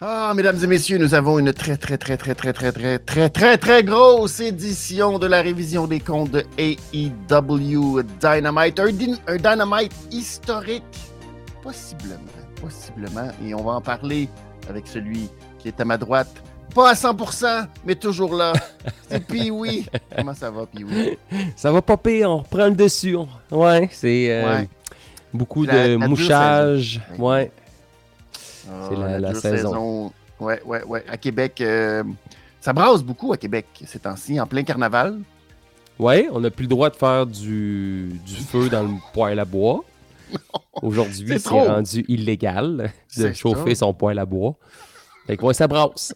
[0.00, 3.28] Ah, mesdames et messieurs, nous avons une très, très, très, très, très, très, très, très,
[3.30, 8.78] très, très grosse édition de la révision des comptes de AEW Dynamite.
[8.78, 10.84] Un, Dynamite historique,
[11.64, 12.20] possiblement,
[12.62, 13.28] possiblement.
[13.44, 14.28] Et on va en parler
[14.70, 16.44] avec celui qui est à ma droite.
[16.72, 18.52] Pas à 100%, mais toujours là.
[19.10, 19.84] C'est Pee-Wee.
[20.16, 21.18] Comment ça va, Pee-Wee?
[21.56, 23.16] Ça va pas pire, on reprend le dessus.
[23.50, 24.44] Ouais, c'est
[25.34, 27.00] beaucoup de mouchage.
[27.18, 27.50] Ouais.
[28.88, 30.12] C'est ah, la, saison.
[30.40, 31.04] Ouais, ouais, ouais.
[31.08, 32.04] À Québec, euh,
[32.60, 35.18] ça brasse beaucoup à Québec ces temps-ci, en plein carnaval.
[35.98, 38.12] Ouais, on n'a plus le droit de faire du,
[38.48, 39.84] feu dans le poêle à bois.
[40.82, 44.54] Aujourd'hui, c'est rendu illégal de chauffer son poêle à bois.
[45.26, 46.14] Fait que, ça brasse.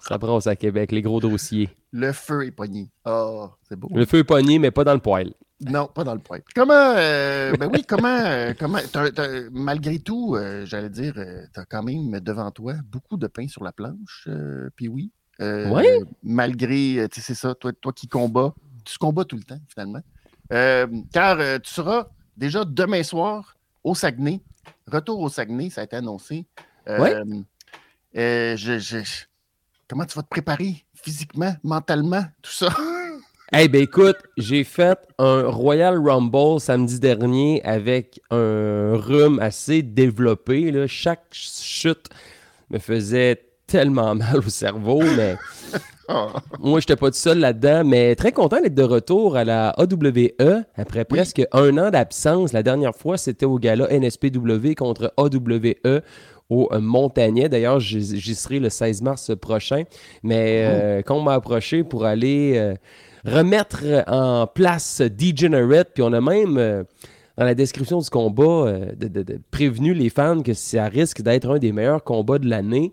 [0.00, 1.68] ça brasse à Québec, les gros dossiers.
[1.90, 2.88] Le feu est pogné.
[3.04, 3.88] Oh, c'est beau.
[3.94, 5.32] Le feu est pogné, mais pas dans le poêle.
[5.70, 6.42] Non, pas dans le poêle.
[6.54, 8.78] Comment, euh, ben oui, comment, euh, comment
[9.52, 13.62] malgré tout, euh, j'allais dire, tu as quand même devant toi beaucoup de pain sur
[13.62, 14.28] la planche,
[14.76, 15.12] puis oui.
[15.40, 15.84] oui.
[16.22, 18.54] Malgré, tu sais, c'est ça, toi, toi qui combats,
[18.84, 20.02] tu combats tout le temps, finalement.
[21.12, 24.40] car tu seras déjà demain soir au Saguenay.
[24.86, 26.46] Retour au Saguenay, ça a été annoncé.
[26.88, 27.10] oui.
[28.14, 29.18] je,
[29.88, 32.74] comment tu vas te préparer physiquement, mentalement, tout ça?
[33.54, 40.70] Eh ben écoute, j'ai fait un Royal Rumble samedi dernier avec un rhume assez développé.
[40.70, 40.86] Là.
[40.86, 42.08] Chaque chute
[42.70, 45.36] me faisait tellement mal au cerveau, mais
[46.60, 49.68] moi, je n'étais pas tout seul là-dedans, mais très content d'être de retour à la
[49.76, 52.54] AWE après presque un an d'absence.
[52.54, 56.00] La dernière fois, c'était au gala NSPW contre AWE
[56.48, 57.50] au Montagnet.
[57.50, 59.82] D'ailleurs, j'y serai le 16 mars prochain.
[60.22, 60.70] Mais oh.
[60.72, 62.74] euh, quand on m'a approché pour aller euh,
[63.24, 65.90] remettre en place Degenerate.
[65.94, 66.82] Puis on a même, euh,
[67.36, 71.58] dans la description du combat, euh, de, prévenu les fans que ça risque d'être un
[71.58, 72.92] des meilleurs combats de l'année.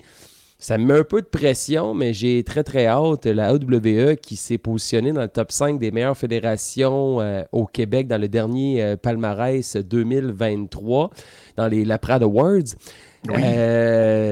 [0.62, 3.26] Ça me met un peu de pression, mais j'ai très très hâte.
[3.26, 8.08] La AWE qui s'est positionnée dans le top 5 des meilleures fédérations euh, au Québec
[8.08, 11.12] dans le dernier palmarès 2023,
[11.56, 12.76] dans les Laprade Awards.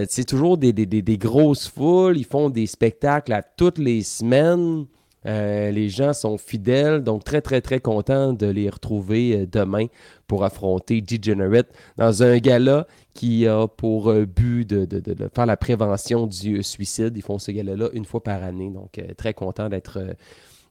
[0.09, 2.17] c'est toujours des, des, grosses foules.
[2.17, 4.85] Ils font des spectacles à toutes les semaines.
[5.27, 9.87] Euh, les gens sont fidèles, donc très, très, très content de les retrouver euh, demain
[10.25, 11.67] pour affronter Degenerate
[11.97, 17.13] dans un gala qui a pour euh, but de, faire la prévention du suicide.
[17.17, 20.15] Ils font ce gala-là une fois par année, donc très content d'être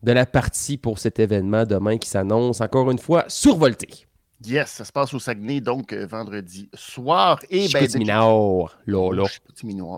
[0.03, 4.07] de la partie pour cet événement demain qui s'annonce encore une fois survolté.
[4.45, 7.41] Yes, ça se passe au Saguenay, donc vendredi soir.
[7.51, 9.25] Et ben, là,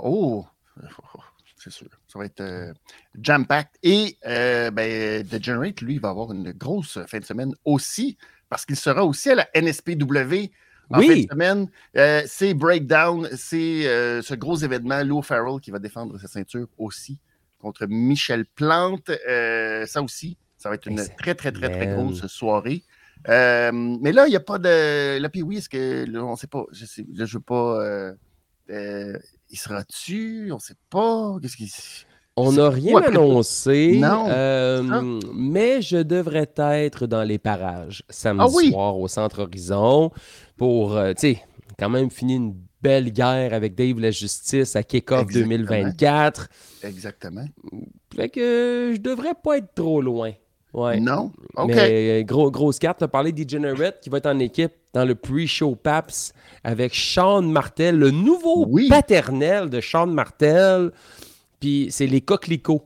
[0.05, 0.45] Oh,
[1.57, 1.89] c'est sûr.
[2.09, 2.73] Ça va être euh,
[3.21, 3.71] jam-packed.
[3.83, 8.17] Et euh, ben, Degenerate, lui, va avoir une grosse fin de semaine aussi,
[8.49, 10.51] parce qu'il sera aussi à la NSPW
[10.91, 11.69] en fin de semaine.
[11.97, 13.83] Euh, c'est Breakdown, c'est
[14.23, 17.19] ce gros événement, Lou Farrell qui va défendre sa ceinture aussi
[17.59, 19.11] contre Michel Plante.
[19.87, 22.85] ça aussi, ça va être une très, très, très, très grosse soirée.
[23.27, 25.19] mais là, il n'y a pas de.
[25.19, 26.07] Là, puis oui, est-ce que.
[26.19, 26.65] on ne sait pas.
[26.73, 28.15] Je ne veux pas
[29.51, 30.51] il sera-tu?
[30.53, 31.37] On ne sait pas.
[31.41, 31.69] Qu'est-ce qu'il.
[32.41, 38.97] On n'a rien annoncé, euh, mais je devrais être dans les parages samedi ah soir
[38.97, 40.13] au Centre Horizon
[40.57, 41.43] pour, euh, tu sais,
[41.81, 46.49] quand même finir une belle guerre avec Dave la Justice à Kickoff 2024.
[46.85, 47.47] Exactement.
[48.15, 50.33] Fait que je devrais pas être trop loin.
[50.75, 51.01] Ouais.
[51.01, 51.33] Non?
[51.57, 51.69] OK.
[51.69, 55.05] Mais, euh, gros, grosse carte, tu as parlé d'E-Generate qui va être en équipe dans
[55.05, 56.33] le pre-show PAPS
[56.65, 60.93] avec Sean Martel, le nouveau paternel de Sean Martel.
[61.61, 62.85] Puis c'est les coquelicots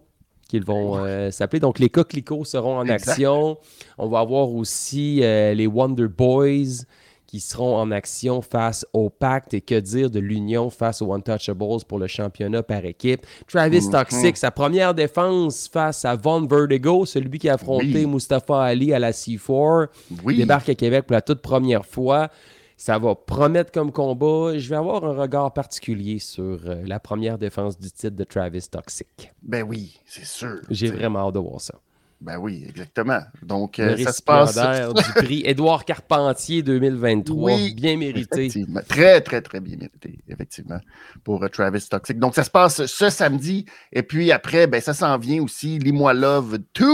[0.49, 1.61] qu'ils vont euh, s'appeler.
[1.61, 3.59] Donc les coquelicots seront en action.
[3.99, 6.85] On va avoir aussi euh, les Wonder Boys
[7.33, 11.83] qui seront en action face au pacte et que dire de l'union face aux Untouchables
[11.89, 13.25] pour le championnat par équipe.
[13.49, 13.91] Travis mhm.
[13.91, 18.99] Toxic, sa première défense face à Von Vertigo, celui qui a affronté Mustafa Ali à
[18.99, 19.89] la C4,
[20.37, 22.29] débarque à Québec pour la toute première fois.
[22.77, 24.59] Ça va promettre comme combat.
[24.59, 28.67] Je vais avoir un regard particulier sur euh, la première défense du titre de Travis
[28.71, 29.33] Toxic.
[29.41, 30.61] Ben oui, c'est sûr.
[30.69, 31.75] J'ai vraiment hâte de voir ça.
[32.23, 33.21] Ben oui, exactement.
[33.43, 34.55] Donc, euh, ça se passe.
[34.55, 37.51] du prix Édouard Carpentier 2023.
[37.75, 38.49] bien mérité.
[38.89, 40.79] Très, très, très bien mérité, effectivement,
[41.25, 42.21] pour euh, Travis Toxic.
[42.21, 43.67] Donc, ça se passe ce samedi.
[43.91, 45.81] Et puis après, ben, ça s'en vient aussi.
[45.81, 46.85] Lis-moi Love 2,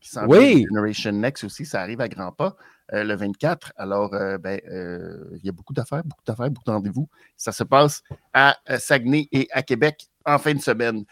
[0.00, 0.64] qui s'en oui.
[0.70, 1.66] Generation Next aussi.
[1.66, 2.54] Ça arrive à grands pas.
[2.94, 3.72] Euh, le 24.
[3.76, 7.08] Alors, ben, il y a beaucoup d'affaires, beaucoup d'affaires, beaucoup de rendez-vous.
[7.36, 8.02] Ça se passe
[8.32, 11.04] à Saguenay et à Québec en fin de semaine.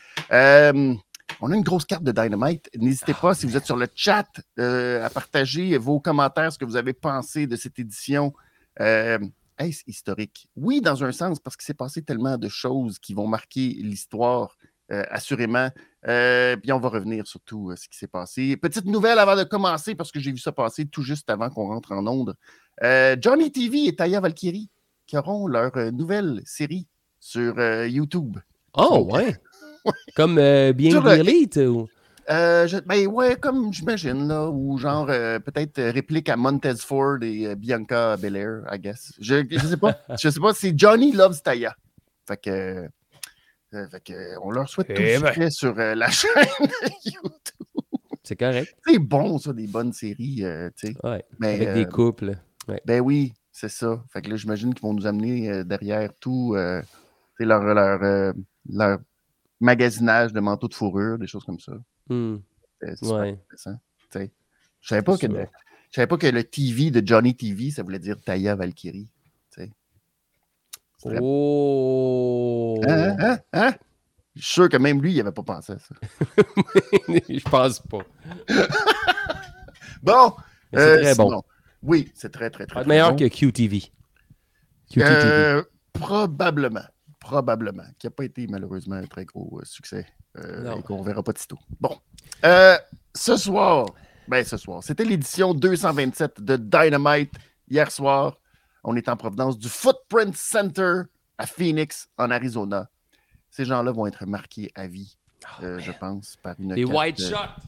[1.40, 2.70] On a une grosse carte de Dynamite.
[2.76, 4.26] N'hésitez pas, si vous êtes sur le chat,
[4.58, 8.32] euh, à partager vos commentaires, ce que vous avez pensé de cette édition.
[8.80, 9.18] Euh,
[9.58, 10.48] est-ce historique?
[10.56, 14.56] Oui, dans un sens, parce qu'il s'est passé tellement de choses qui vont marquer l'histoire,
[14.90, 15.68] euh, assurément.
[16.08, 18.56] Euh, puis on va revenir sur tout ce qui s'est passé.
[18.56, 21.68] Petite nouvelle avant de commencer, parce que j'ai vu ça passer tout juste avant qu'on
[21.68, 22.34] rentre en onde.
[23.20, 24.70] Johnny TV et Taya Valkyrie
[25.06, 26.86] qui auront leur nouvelle série
[27.20, 28.38] sur YouTube.
[28.74, 29.36] Oh, ouais.
[30.14, 30.36] Comme
[30.72, 31.88] bien Elite ou...
[32.28, 37.18] Euh, ben ouais, comme j'imagine, là, ou genre euh, peut-être euh, réplique à Montez Ford
[37.22, 39.12] et Bianca Belair, I guess.
[39.20, 39.96] Je, je sais pas.
[40.20, 40.52] je sais pas.
[40.52, 41.76] C'est Johnny Loves Taya.
[42.26, 42.88] Fait que,
[43.70, 45.32] fait que on leur souhaite tout eh ben.
[45.32, 46.32] succès sur la chaîne
[47.04, 47.84] YouTube.
[48.24, 48.74] C'est correct.
[48.84, 50.42] C'est bon, ça, des bonnes séries,
[50.76, 50.96] tu sais.
[51.04, 52.36] Ouais, avec des couples.
[52.84, 54.02] Ben oui, c'est ça.
[54.12, 58.34] Fait que là, j'imagine qu'ils vont nous amener derrière tout leur, leur,
[58.68, 58.98] leur
[59.60, 61.72] magasinage de manteaux de fourrure, des choses comme ça.
[62.08, 62.36] Hmm.
[62.80, 63.30] C'est ouais.
[63.30, 63.78] intéressant.
[64.80, 67.98] Je savais pas que je savais pas que le TV de Johnny TV, ça voulait
[67.98, 69.08] dire Taya Valkyrie.
[71.20, 72.80] Oh!
[72.86, 73.74] Hein, hein, hein?
[74.34, 75.94] Je suis sûr que même lui, il n'avait pas pensé à ça.
[77.08, 77.98] je pense pas.
[80.02, 80.32] bon.
[80.72, 81.42] C'est euh, très bon.
[81.82, 83.92] Oui, c'est très, très, très, Meilleur que QTV.
[84.90, 85.06] QTV.
[85.06, 85.62] Euh,
[85.92, 86.84] probablement
[87.26, 90.06] probablement, qui n'a pas été malheureusement un très gros euh, succès
[90.36, 91.58] euh, et qu'on ne verra pas tôt.
[91.80, 91.98] Bon,
[92.44, 92.76] euh,
[93.14, 93.86] ce soir,
[94.28, 97.32] ben ce soir, c'était l'édition 227 de Dynamite.
[97.68, 98.38] Hier soir,
[98.84, 101.02] on est en provenance du Footprint Center
[101.36, 102.88] à Phoenix, en Arizona.
[103.50, 105.18] Ces gens-là vont être marqués à vie,
[105.60, 106.74] oh, je pense, par une.
[106.74, 107.60] Les White Shots!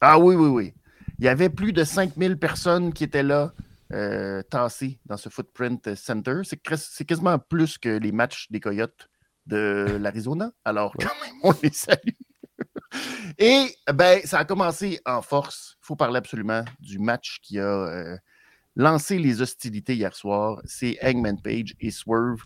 [0.00, 0.74] Ah oui, oui, oui.
[1.20, 3.52] Il y avait plus de 5000 personnes qui étaient là.
[3.92, 6.40] Euh, tassé dans ce Footprint Center.
[6.44, 9.08] C'est quasiment plus que les matchs des Coyotes
[9.46, 10.52] de l'Arizona.
[10.64, 12.16] Alors, quand même, on les salue.
[13.38, 15.76] Et ben, ça a commencé en force.
[15.82, 18.16] Il faut parler absolument du match qui a euh,
[18.76, 20.60] lancé les hostilités hier soir.
[20.64, 22.42] C'est Hangman Page et Swerve.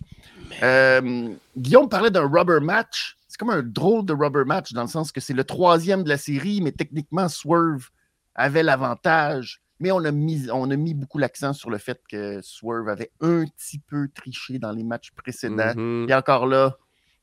[0.62, 3.16] Euh, Guillaume parlait d'un rubber match.
[3.28, 6.08] C'est comme un drôle de rubber match dans le sens que c'est le troisième de
[6.08, 7.88] la série, mais techniquement, Swerve
[8.34, 9.62] avait l'avantage.
[9.78, 13.10] Mais on a mis, on a mis beaucoup l'accent sur le fait que Swerve avait
[13.20, 15.74] un petit peu triché dans les matchs précédents.
[15.74, 16.10] Mm-hmm.
[16.10, 16.76] Et encore là,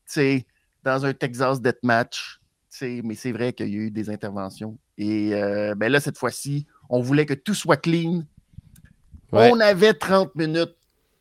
[0.05, 0.45] tu sais,
[0.83, 2.39] dans un Texas Deathmatch,
[2.81, 4.77] mais c'est vrai qu'il y a eu des interventions.
[4.97, 8.23] Et euh, ben là, cette fois-ci, on voulait que tout soit clean.
[9.31, 10.75] On avait 30 minutes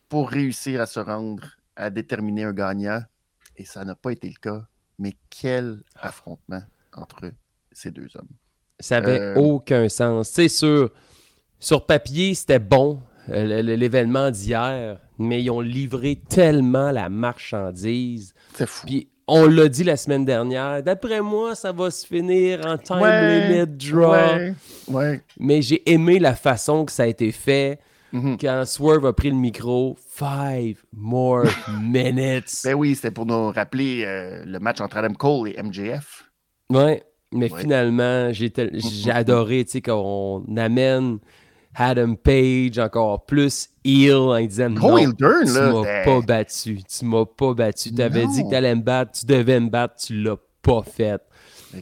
[0.09, 1.43] pour réussir à se rendre
[1.75, 3.01] à déterminer un gagnant.
[3.55, 4.65] Et ça n'a pas été le cas.
[4.99, 6.61] Mais quel affrontement
[6.93, 7.31] entre
[7.71, 8.29] ces deux hommes.
[8.79, 10.29] Ça n'avait euh, aucun sens.
[10.29, 10.91] C'est sûr
[11.63, 12.99] sur papier, c'était bon,
[13.29, 18.33] euh, l'événement d'hier, mais ils ont livré tellement la marchandise.
[18.53, 18.85] C'est fou.
[18.85, 22.99] Puis on l'a dit la semaine dernière, d'après moi, ça va se finir en time
[22.99, 24.51] limit draw.
[24.89, 27.79] Ouais, Mais j'ai aimé la façon que ça a été fait.
[28.11, 28.37] Mhm.
[28.41, 31.45] Quand Swerve a pris le micro, five more
[31.81, 32.59] minutes.
[32.65, 36.25] ben oui, c'était pour nous rappeler euh, le match entre Adam Cole et MJF.
[36.69, 39.11] Ouais, mais finalement, j'ai mhm.
[39.11, 41.19] adoré, tu sais, qu'on amène
[41.75, 47.53] Adam Page encore plus heel en disant non, tu m'as pas battu, tu m'as pas
[47.53, 50.37] battu, tu avais dit que tu allais me battre, tu devais me battre, tu l'as
[50.61, 51.21] pas fait.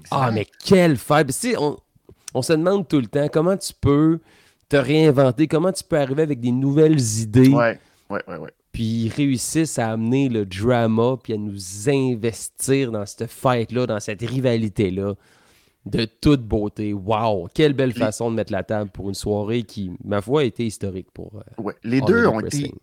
[0.10, 1.30] Ah mais quelle fête!
[1.58, 1.78] On,
[2.34, 4.20] on se demande tout le temps comment tu peux
[4.70, 7.50] te réinventer, comment tu peux arriver avec des nouvelles idées.
[7.50, 7.80] Ouais,
[8.10, 8.52] ouais, ouais, ouais.
[8.72, 14.00] Puis ils réussissent à amener le drama, puis à nous investir dans cette fête-là, dans
[14.00, 15.16] cette rivalité-là
[15.86, 16.94] de toute beauté.
[16.94, 17.50] Wow!
[17.54, 20.66] Quelle belle façon de mettre la table pour une soirée qui, ma foi, a été
[20.66, 21.38] historique pour.
[21.38, 21.76] Euh, ouais.
[21.84, 22.74] Les deux ont été.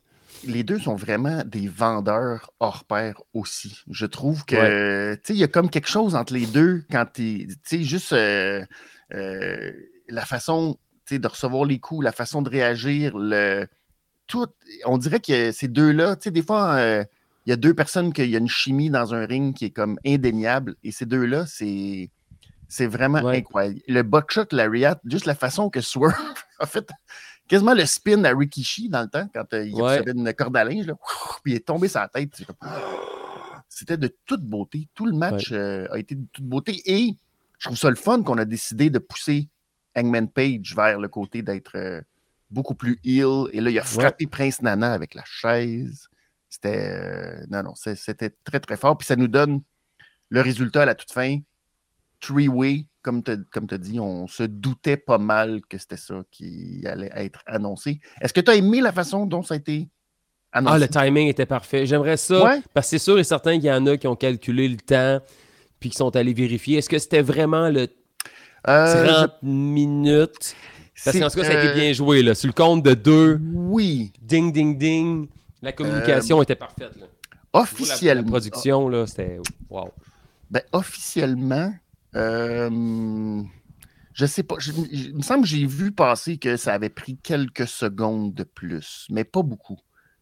[0.45, 3.83] Les deux sont vraiment des vendeurs hors pair aussi.
[3.91, 7.07] Je trouve que, tu sais, il y a comme quelque chose entre les deux quand
[7.13, 8.65] tu sais, juste euh,
[9.15, 9.73] euh,
[10.09, 10.77] la façon,
[11.11, 13.67] de recevoir les coups, la façon de réagir, le,
[14.29, 14.47] tout,
[14.85, 16.81] on dirait que ces deux-là, tu sais, des fois,
[17.47, 19.71] il y a deux personnes qu'il y a une chimie dans un ring qui est
[19.71, 22.11] comme indéniable, et ces deux-là, c'est
[22.69, 23.81] c'est vraiment incroyable.
[23.89, 26.15] Le buckshot, Lariat, juste la façon que Swerve
[26.59, 26.89] a fait
[27.49, 30.65] quasiment le spin à Rikishi dans le temps, quand euh, il recevait une corde à
[30.65, 30.95] linge, là,
[31.43, 32.43] puis il est tombé sur la tête.
[33.69, 34.89] C'était de toute beauté.
[34.95, 36.83] Tout le match euh, a été de toute beauté.
[36.85, 37.17] Et
[37.59, 39.49] je trouve ça le fun qu'on a décidé de pousser
[39.97, 42.01] Hangman Page vers le côté d'être euh,
[42.51, 43.49] beaucoup plus heel.
[43.53, 46.09] Et là, il a frappé Prince Nana avec la chaise.
[46.49, 47.47] C'était.
[47.51, 48.99] non, non, c'était très, très fort.
[48.99, 49.63] Puis ça nous donne
[50.29, 51.39] le résultat à la toute fin
[52.21, 57.11] three-way, comme tu as dit, on se doutait pas mal que c'était ça qui allait
[57.15, 58.01] être annoncé.
[58.21, 59.89] Est-ce que tu as aimé la façon dont ça a été
[60.53, 60.75] annoncé?
[60.75, 61.87] Ah, le timing était parfait.
[61.87, 64.69] J'aimerais ça, parce que c'est sûr et certain qu'il y en a qui ont calculé
[64.69, 65.21] le temps
[65.81, 66.79] puis qui sont allés vérifier.
[66.79, 67.97] Est-ce que c'était vraiment le 30
[68.69, 70.57] euh, minutes?
[71.05, 72.23] Parce qu'en tout cas, ça a été bien joué.
[72.23, 72.35] Là.
[72.35, 74.13] Sur le compte de deux, oui.
[74.21, 75.29] ding, ding, ding,
[75.63, 76.97] La communication était parfaite.
[76.99, 77.07] Là.
[77.53, 78.25] Officiellement.
[78.25, 79.39] La, production, là, c'était.
[79.71, 79.93] Wow.
[80.51, 81.73] Ben, officiellement,
[82.15, 83.43] euh,
[84.15, 84.57] je sais pas.
[84.91, 89.07] il me semble que j'ai vu passer que ça avait pris quelques secondes de plus,
[89.11, 89.79] mais pas beaucoup.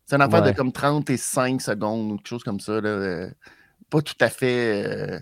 [0.06, 2.80] C'est une affaire de comme 35 secondes ou quelque chose comme ça.
[2.80, 3.30] Là, euh,
[3.90, 4.86] pas tout à fait.
[4.86, 5.20] Euh,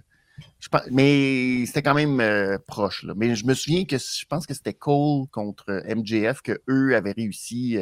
[0.91, 3.03] mais c'était quand même euh, proche.
[3.05, 3.15] Là.
[3.17, 7.13] Mais je me souviens que je pense que c'était Cole contre MJF que eux avaient
[7.13, 7.79] réussi.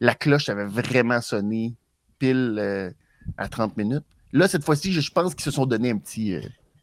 [0.00, 1.74] la cloche avait vraiment sonné
[2.18, 2.94] pile
[3.36, 4.04] à 30 minutes.
[4.32, 6.36] Là, cette fois-ci, je pense qu'ils se sont donné un petit,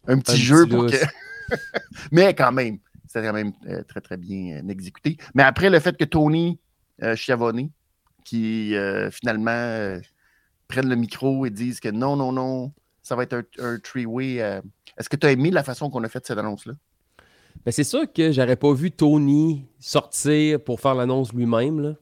[0.07, 0.97] un petit jeu pour que.
[2.11, 5.17] mais quand même, c'était quand même euh, très, très bien euh, exécuté.
[5.33, 6.59] Mais après, le fait que Tony
[7.01, 7.69] euh, Chiavone,
[8.23, 8.73] qui
[9.11, 9.99] finalement
[10.67, 14.37] prennent le micro et disent que non, non, non, ça va être un, un three-way.
[14.97, 16.73] Est-ce que tu as aimé la façon qu'on a fait cette annonce-là?
[17.63, 21.95] Ben, c'est sûr que j'aurais pas vu Tony sortir pour faire l'annonce lui-même.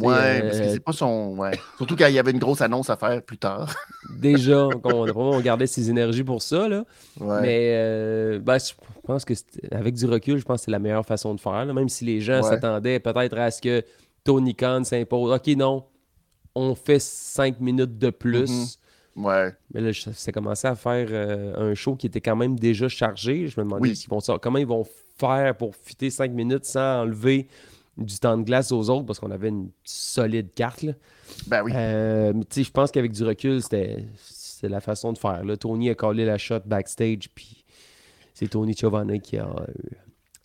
[0.00, 1.36] Ouais, parce que c'est pas son.
[1.36, 1.52] Ouais.
[1.76, 3.74] Surtout quand il y avait une grosse annonce à faire plus tard.
[4.18, 6.68] Déjà, on, on gardait ses énergies pour ça.
[6.68, 6.84] Là.
[7.20, 8.72] Mais euh, ben, je
[9.04, 9.34] pense que
[9.70, 11.66] avec du recul, je pense que c'est la meilleure façon de faire.
[11.66, 13.84] Même si les gens s'attendaient peut-être à ce que
[14.24, 15.32] Tony Khan s'impose.
[15.32, 15.84] OK, non,
[16.54, 18.50] on fait cinq minutes de plus.
[18.50, 18.78] Mm-hmm.
[19.16, 19.52] Ouais.
[19.74, 23.46] Mais là, ça commencé à faire euh, un show qui était quand même déjà chargé.
[23.46, 24.86] Je me demandais vont, comment ils vont
[25.18, 27.48] faire pour fitter cinq minutes sans enlever
[27.96, 30.82] du temps de glace aux autres parce qu'on avait une solide carte.
[30.82, 30.92] Là.
[31.46, 31.72] Ben oui.
[31.74, 34.06] Euh, je pense qu'avec du recul, c'était
[34.62, 35.44] la façon de faire.
[35.44, 35.56] Là.
[35.56, 37.64] Tony a collé la shot backstage, puis
[38.34, 39.96] c'est Tony Giovanni qui a eu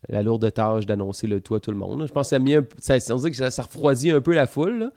[0.09, 2.05] la lourde tâche d'annoncer le tout à tout le monde.
[2.07, 4.79] Je pense que ça, mis ça, que ça, refroidit un peu la foule.
[4.79, 4.91] Là.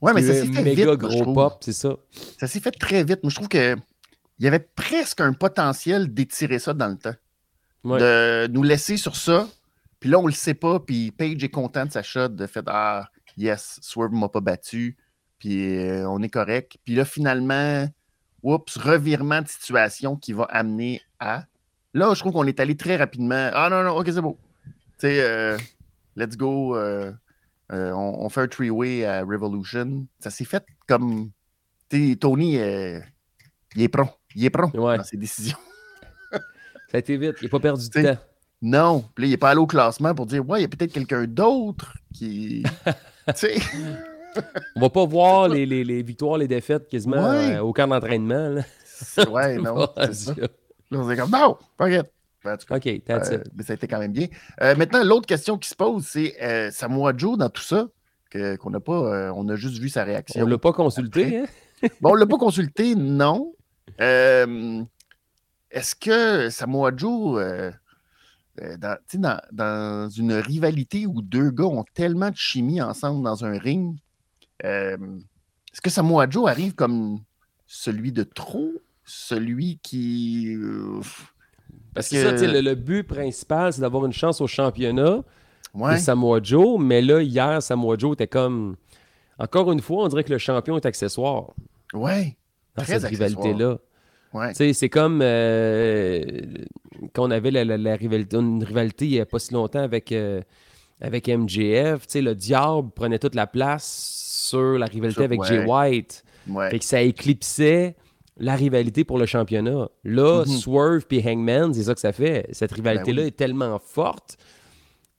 [0.00, 1.96] Ouais, mais ça s'est fait méga gros pop, c'est ça.
[2.38, 3.22] Ça s'est fait très vite.
[3.22, 3.76] Moi, je trouve que
[4.38, 7.14] il y avait presque un potentiel d'étirer ça dans le temps.
[7.84, 9.46] De nous laisser sur ça,
[10.04, 12.62] puis là, on le sait pas, puis Page est content de sa shot, de fait
[12.66, 13.08] Ah,
[13.38, 14.98] yes, Swerve m'a pas battu,
[15.38, 16.76] puis euh, on est correct.
[16.84, 17.88] Puis là, finalement,
[18.42, 21.46] oups, revirement de situation qui va amener à.
[21.94, 23.48] Là, je trouve qu'on est allé très rapidement.
[23.54, 24.38] Ah non, non, ok, c'est beau.
[24.66, 25.56] Tu sais, euh,
[26.16, 26.76] let's go.
[26.76, 27.10] Euh,
[27.70, 30.06] on, fait un three-way à Revolution.
[30.18, 31.30] Ça s'est fait comme.
[32.20, 34.10] Tony, il est prompt.
[34.34, 35.56] Il est prompt dans ses décisions.
[36.30, 36.40] ça
[36.92, 37.36] a été vite.
[37.40, 38.20] Il n'a pas perdu de temps.
[38.64, 39.04] Non.
[39.14, 40.92] Puis là, il n'est pas allé au classement pour dire Ouais, il y a peut-être
[40.92, 42.64] quelqu'un d'autre qui.
[43.28, 43.56] tu sais.
[44.74, 48.56] On va pas voir les, les, les, victoires, les défaites quasiment euh, au camp d'entraînement.
[49.28, 49.88] Ouais, non.
[49.96, 50.34] c'est ça.
[50.38, 50.48] Là,
[50.92, 52.10] on est comme Non, t'inquiète.
[52.44, 54.28] Ben, OK, that's euh, Mais ça a été quand même bien.
[54.62, 57.88] Euh, maintenant, l'autre question qui se pose, c'est Samoa Joe dans tout ça,
[58.32, 60.42] qu'on n'a pas, on a juste vu sa réaction.
[60.42, 61.44] On l'a pas consulté, hein?
[62.00, 63.52] bon, on l'a pas consulté, non.
[63.98, 64.46] Est-ce
[65.96, 67.72] que Samoa Joe
[68.62, 73.58] euh, dans, dans, une rivalité où deux gars ont tellement de chimie ensemble dans un
[73.58, 73.96] ring,
[74.64, 74.96] euh,
[75.72, 77.18] est-ce que Samoa Joe arrive comme
[77.66, 78.70] celui de trop,
[79.04, 80.54] celui qui.
[80.54, 81.00] Euh,
[81.94, 85.22] parce que, ça, le, but principal, c'est d'avoir une chance au championnat
[85.74, 88.76] de Samoa Joe, mais là, hier, Samoa Joe était comme.
[89.36, 91.50] Encore une fois, on dirait que le champion est accessoire.
[91.92, 92.36] Ouais.
[92.76, 93.78] Dans cette rivalité-là.
[94.52, 96.22] C'est comme euh,
[97.12, 100.40] quand on avait la, rivalité, une rivalité il n'y a pas si longtemps avec, euh,
[101.00, 102.06] avec MJF.
[102.14, 106.24] Le diable prenait toute la place sur la rivalité avec Jay White.
[106.70, 107.96] et que ça éclipsait
[108.36, 109.88] la rivalité pour le championnat.
[110.02, 110.58] Là, mm-hmm.
[110.58, 112.48] Swerve et Hangman, c'est ça que ça fait.
[112.52, 114.36] Cette ben rivalité-là est tellement forte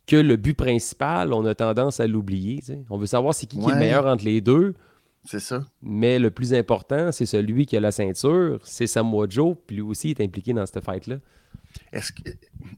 [0.05, 2.61] que le but principal, on a tendance à l'oublier.
[2.89, 4.75] On veut savoir c'est qui, qui, est le meilleur entre les deux.
[5.25, 5.65] C'est ça.
[5.81, 9.83] Mais le plus important, c'est celui qui a la ceinture, c'est Samoa Joe, puis lui
[9.83, 11.17] aussi est impliqué dans cette fight-là.
[11.91, 12.29] Est-ce que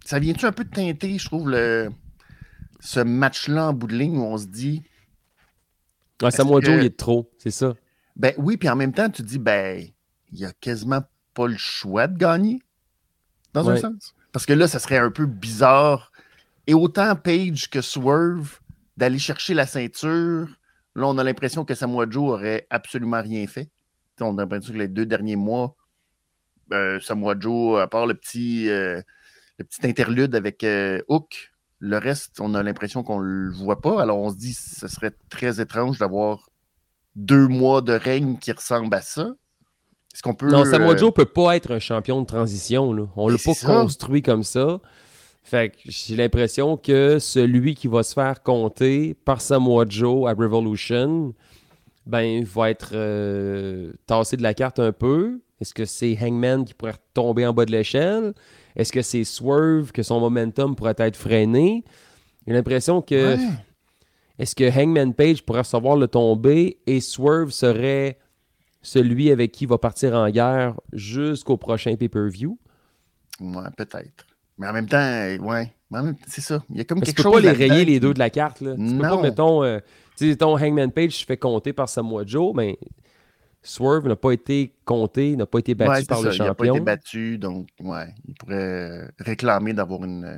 [0.06, 1.90] ça vient-tu un peu de teinter, je trouve, le...
[2.80, 4.84] ce match-là en bout de ligne où on se dit.
[6.30, 7.76] Samoa Joe, il est trop, c'est ça.
[8.16, 9.86] Ben oui, puis en même temps, tu dis, ben,
[10.32, 12.60] il a quasiment pas le choix de gagner,
[13.54, 14.16] dans un sens.
[14.32, 16.12] Parce que là, ça serait un peu bizarre.
[16.66, 18.60] Et autant Page que Swerve
[18.98, 20.57] d'aller chercher la ceinture
[20.98, 23.70] Là, on a l'impression que Samoa Joe aurait absolument rien fait.
[24.20, 25.76] on a l'impression que les deux derniers mois,
[26.74, 29.00] euh, Samoa Joe, à part le petit, euh,
[29.60, 33.80] le petit interlude avec euh, Hook, le reste, on a l'impression qu'on ne le voit
[33.80, 34.02] pas.
[34.02, 36.50] Alors, on se dit ce serait très étrange d'avoir
[37.16, 39.36] deux mois de règne qui ressemblent à ça.
[40.16, 40.50] Est-ce qu'on peut.
[40.50, 42.92] Non, Samoa Joe ne peut pas être un champion de transition.
[42.92, 43.04] Là.
[43.16, 44.80] On ne l'a pas construit comme ça.
[45.48, 50.34] Fait que j'ai l'impression que celui qui va se faire compter par Samoa Joe à
[50.34, 51.34] Revolution,
[52.06, 55.40] ben, va être euh, tassé de la carte un peu.
[55.62, 58.34] Est-ce que c'est Hangman qui pourrait tomber en bas de l'échelle?
[58.76, 61.86] Est-ce que c'est Swerve que son momentum pourrait être freiné?
[62.46, 63.38] J'ai l'impression que.
[64.40, 68.20] est-ce que Hangman Page pourrait recevoir le tombé et Swerve serait
[68.82, 72.60] celui avec qui il va partir en guerre jusqu'au prochain pay-per-view?
[73.40, 74.27] Ouais, peut-être.
[74.58, 75.72] Mais en même temps, ouais,
[76.28, 76.64] c'est ça.
[76.70, 77.36] Il y a comme Parce quelque tu chose.
[77.36, 78.62] peux pas les rayer les deux de la carte.
[78.62, 78.72] Là.
[78.72, 79.02] Tu peux Non.
[79.18, 79.80] pas, mettons, euh,
[80.18, 82.78] tu sais, Hangman Page se fait compter par Samoa Joe, mais
[83.62, 86.54] Swerve n'a pas été compté, n'a pas été battu Ouais, par le ça, Il n'a
[86.56, 86.76] pas champion.
[86.76, 90.38] été battu, donc ouais, il pourrait réclamer d'avoir une euh,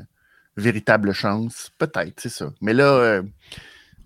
[0.58, 1.72] véritable chance.
[1.78, 2.52] Peut-être, c'est ça.
[2.62, 3.24] Mais là, euh,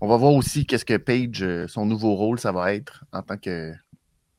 [0.00, 3.22] on va voir aussi qu'est-ce que Page, euh, son nouveau rôle, ça va être en
[3.22, 3.72] tant que,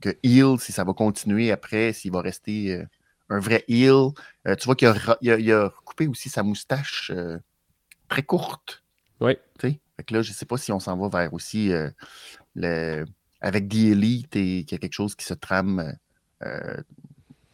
[0.02, 2.82] que heel, si ça va continuer après, s'il va rester
[3.30, 4.12] un vrai heel.
[4.48, 7.40] Euh, tu vois qu'il a, il a, il a coupé aussi sa moustache euh,
[8.10, 8.84] très courte.
[9.20, 9.38] Oui.
[9.60, 9.80] Tu sais?
[9.98, 11.90] Fait que là, je ne sais pas si on s'en va vers aussi euh,
[12.54, 13.06] le,
[13.42, 15.96] avec The Elite et qu'il y a quelque chose qui se trame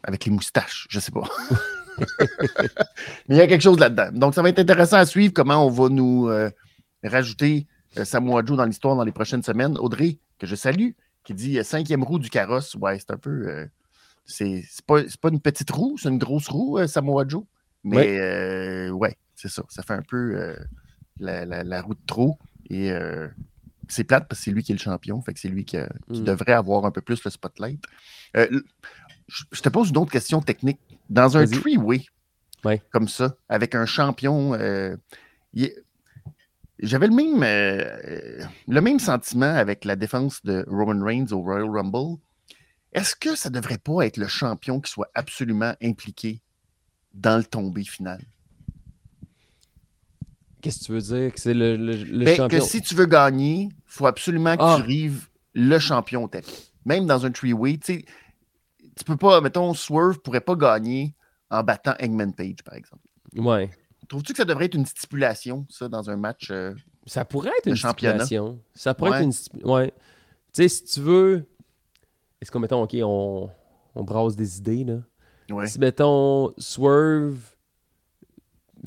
[0.02, 0.86] avec les moustaches.
[0.90, 1.28] Je ne sais pas.
[3.28, 4.10] Mais il y a quelque chose là-dedans.
[4.12, 6.28] Donc, ça va être intéressant à suivre comment on va nous
[7.04, 7.66] rajouter
[8.04, 9.78] Samoa Joe dans l'histoire dans les prochaines semaines.
[9.78, 10.90] Audrey, que je salue,
[11.24, 12.74] qui dit cinquième roue du carrosse.
[12.74, 13.68] Ouais, c'est un peu.
[14.24, 17.44] C'est pas, pas une petite roue, c'est une grosse roue, euh, Samoa Joe.
[17.84, 18.18] Mais Ouais.
[18.20, 19.62] euh, ouais, c'est ça.
[19.68, 20.56] Ça fait un peu euh,
[21.18, 22.38] la, la- la roue de trop.
[22.70, 23.28] Et euh,
[23.88, 25.20] c'est plate parce que c'est lui qui est le champion.
[25.22, 26.24] Fait que c'est lui qui, a- qui Mm.
[26.24, 27.82] devrait avoir un peu plus le spotlight.
[28.34, 30.78] Je te pose une autre question technique.
[31.10, 32.02] Dans un three-way,
[32.64, 32.80] Ouais.
[32.92, 34.52] comme ça, avec un champion,
[36.78, 37.40] j'avais le même,
[38.68, 42.18] le même sentiment avec la défense de Roman Reigns au Royal Rumble.
[42.92, 46.42] Est-ce que ça ne devrait pas être le champion qui soit absolument impliqué
[47.14, 48.20] dans le tombé final?
[50.60, 51.32] Qu'est-ce que tu veux dire?
[51.32, 52.58] Que c'est le, le- le Ben, champion?
[52.58, 54.76] que si tu veux gagner, il faut absolument que Ah.
[54.78, 56.72] tu rives le champion au tapis.
[56.84, 58.04] Même dans un three-way, tu
[59.04, 61.14] peux pas, mettons, Swerve pourrait pas gagner
[61.50, 63.02] en battant Eggman Page, par exemple.
[63.36, 63.70] Ouais.
[64.08, 66.48] Trouves-tu que ça devrait être une stipulation, ça, dans un match?
[66.50, 66.74] euh,
[67.06, 68.24] Ça pourrait être une championnat?
[68.24, 68.60] stipulation.
[68.74, 69.16] Ça pourrait Ouais.
[69.18, 69.92] être une stipu- Ouais.
[70.54, 71.46] Tu sais, si tu veux.
[72.42, 73.48] Est-ce qu'on, mettons, OK, on,
[73.94, 74.98] on brasse des idées, là?
[75.50, 75.66] ouais.
[75.68, 77.36] Si, mettons, Swerve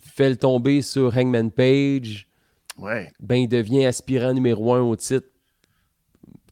[0.02, 2.28] fait le tomber sur Hangman Page,
[2.78, 3.10] Ouais.
[3.22, 5.28] ben, il devient aspirant numéro un au titre.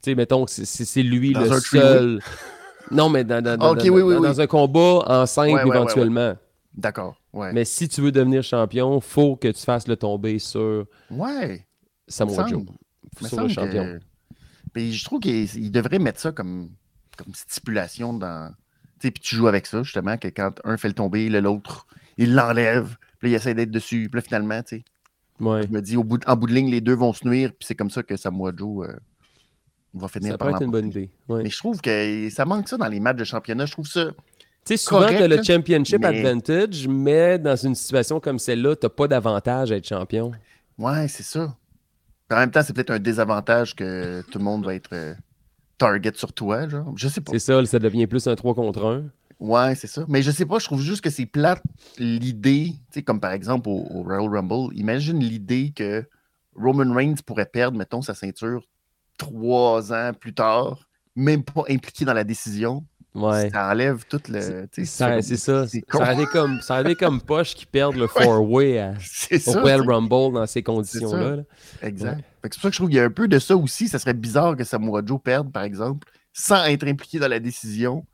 [0.01, 2.19] Tu sais, mettons que c'est- c'est lui Dans le seul.
[2.91, 6.35] Non, mais dans, dans- dans- oui, oui, un combat en simple Ouais, éventuellement.
[6.73, 7.15] D'accord.
[7.33, 11.65] Mais si tu veux devenir champion, faut que tu fasses le tomber sur Ouais.
[12.07, 12.63] Samoa Joe.
[13.25, 13.83] Sur le champion.
[13.83, 13.99] que-
[14.73, 16.69] Puis je trouve qu'il il devrait mettre ça comme,
[17.17, 18.49] comme stipulation dans.
[18.99, 21.85] Tu sais, puis tu joues avec ça, justement, que quand un fait le tomber, l'autre,
[22.17, 24.83] il l'enlève, puis il essaie d'être dessus, puis là, finalement, tu sais,
[25.39, 25.63] Ouais.
[25.63, 27.49] je me dis, au bout de- en bout de ligne, les deux vont se nuire,
[27.49, 28.95] puis c'est comme ça que Samoa Joe euh,
[29.93, 31.09] va finir Ça par pourrait être une bonne idée.
[31.27, 31.43] Ouais.
[31.43, 33.65] Mais je trouve que ça manque ça dans les matchs de championnat.
[33.65, 34.05] Je trouve ça.
[34.05, 34.15] Tu
[34.65, 38.87] sais, souvent, tu as le championship mais- advantage, mais dans une situation comme celle-là, tu
[38.87, 40.31] pas d'avantage à être champion.
[40.77, 41.55] Ouais, c'est ça.
[42.31, 45.13] En même temps, c'est peut-être un désavantage que tout le monde va être euh,
[45.83, 46.93] target sur toi, genre.
[46.95, 47.31] Je sais pas.
[47.33, 49.03] C'est ça, ça devient plus un 3 contre 1.
[49.39, 50.05] Ouais, c'est ça.
[50.07, 51.61] Mais je sais pas, je trouve juste que c'est plate
[51.97, 54.75] l'idée, tu sais, comme par exemple au, au Royal Rumble.
[54.75, 56.05] Imagine l'idée que
[56.55, 58.63] Roman Reigns pourrait perdre, mettons, sa ceinture
[59.17, 62.85] trois ans plus tard, même pas impliqué dans la décision.
[63.15, 63.49] Ouais.
[63.51, 64.41] Ça enlève tout le.
[64.41, 65.67] Ça- C'est ça.
[65.67, 68.07] Ça aurait comme, ça comme Poche qui perdent le
[68.41, 68.93] four-way
[69.35, 69.59] au ça.
[69.61, 71.35] Royal Rumble dans ces conditions-là.
[71.37, 71.43] là.
[71.83, 72.23] Exact.
[72.43, 73.87] C'est pour ça que je trouve qu'il y a un peu de ça aussi.
[73.87, 78.05] Ça serait bizarre que Samoa Joe perde, par exemple, sans être impliqué dans la décision.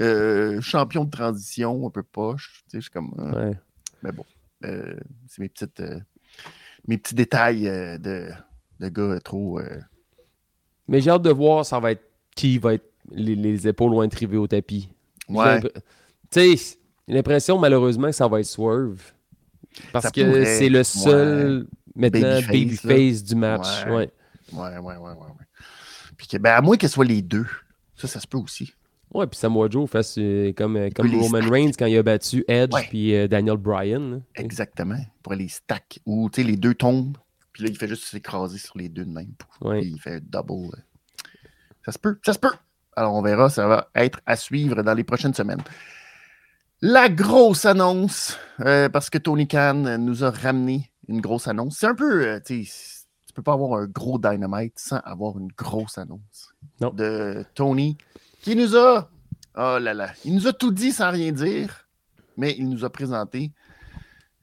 [0.00, 2.62] Euh, champion de transition, un peu poche.
[2.74, 3.14] Je suis comme.
[3.18, 3.34] ah.
[3.46, 3.58] Ouais.
[4.02, 4.24] Mais bon,
[4.66, 4.94] euh,
[5.28, 5.98] c'est mes petites, euh,
[6.86, 7.62] mes petits détails
[7.98, 8.28] de,
[8.80, 9.60] de gars trop.
[10.88, 12.04] Mais j'ai hâte de voir ça va être
[12.36, 14.88] qui va être les, les épaules loin de triver au tapis.
[15.28, 15.60] Ouais,
[16.30, 16.76] Tu sais,
[17.08, 19.00] l'impression malheureusement que ça va être Swerve.
[19.92, 23.84] Parce Ça que c'est le seul maintenant Babyface, du match.
[23.86, 23.92] Ouais.
[23.92, 24.10] Ouais.
[24.52, 25.10] ouais, ouais, ouais, ouais.
[25.10, 25.46] ouais.
[26.16, 27.46] Puis que, ben, à moins que ce soit les deux.
[27.96, 28.72] Ça, ça se peut aussi.
[29.14, 31.40] Ouais, puis Samoa Joe fasse euh, comme, euh, comme Roman.
[31.50, 32.86] Reigns quand il a battu Edge Ouais.
[32.88, 34.10] puis euh, Daniel Bryan.
[34.10, 34.16] là.
[34.36, 34.98] Exactement.
[35.22, 36.00] Pour les stacks.
[36.06, 37.16] Où, tu sais, les deux tombent.
[37.52, 39.32] Puis là, il fait juste s'écraser sur les deux de même.
[39.60, 39.80] Ouais.
[39.80, 40.76] Puis il fait double.
[41.84, 42.18] Ça se peut.
[42.24, 42.52] Ça se peut.
[42.96, 43.50] Alors, on verra.
[43.50, 45.62] Ça va être à suivre dans les prochaines semaines.
[46.80, 51.76] La grosse annonce, euh, parce que Tony Khan nous a ramené une grosse annonce.
[51.78, 55.38] C'est un peu, euh, tu sais, tu peux pas avoir un gros dynamite sans avoir
[55.38, 56.52] une grosse annonce.
[56.80, 56.90] Non.
[56.90, 57.96] De Tony,
[58.42, 59.08] qui nous a,
[59.56, 61.88] oh là là, il nous a tout dit sans rien dire,
[62.36, 63.52] mais il nous a présenté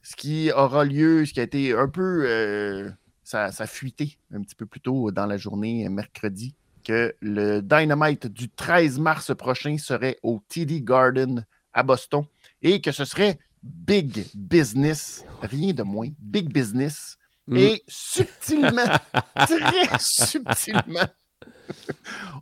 [0.01, 2.89] ce qui aura lieu, ce qui a été un peu, euh,
[3.23, 6.55] ça, ça a fuité un petit peu plus tôt dans la journée, mercredi,
[6.89, 12.25] que le Dynamite du 13 mars prochain serait au TD Garden à Boston
[12.61, 17.57] et que ce serait big business, rien de moins, big business Mm.
[17.57, 18.85] Et subtilement,
[19.35, 21.07] très subtilement,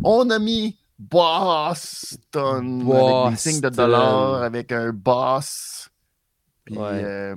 [0.03, 5.88] on a mis Boston, avec des signes de dollars, avec un boss.
[6.65, 7.03] Puis, Ouais.
[7.05, 7.36] euh,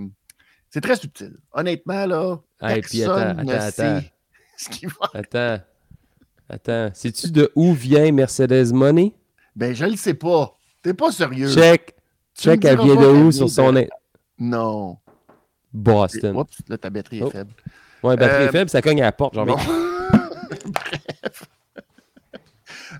[0.68, 1.36] c'est très subtil.
[1.52, 4.06] Honnêtement, là, Hey, personne attends, ne attends, sait attends.
[4.56, 5.10] ce qui va.
[5.14, 5.64] Attends.
[6.50, 6.90] Attends.
[6.94, 9.12] Sais-tu de où vient Mercedes Money?
[9.56, 10.56] Ben, je le sais pas.
[10.82, 11.52] T'es pas sérieux.
[11.52, 11.94] Check.
[12.34, 13.72] Tu Check, elle vient de où sur son.
[13.72, 13.86] de-
[14.38, 14.96] Non.
[15.72, 16.36] Boston.
[16.36, 17.30] Oups, là, ta batterie est Oh.
[17.30, 17.52] faible.
[18.02, 19.34] Ouais, batterie Euh, est faible, ça cogne à la porte.
[19.34, 19.56] Genre, Bon.
[20.66, 21.44] Bref.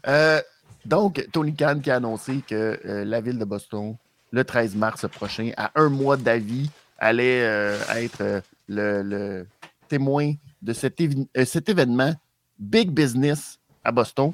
[0.06, 0.40] Euh,
[0.84, 3.96] donc, Tony Khan qui a annoncé que euh, la ville de Boston,
[4.30, 9.46] le 13 mars prochain, à un mois d'avis, allait euh, être euh, le, le
[9.88, 10.32] témoin
[10.62, 12.14] de euh, cet événement
[12.60, 14.32] big business à Boston.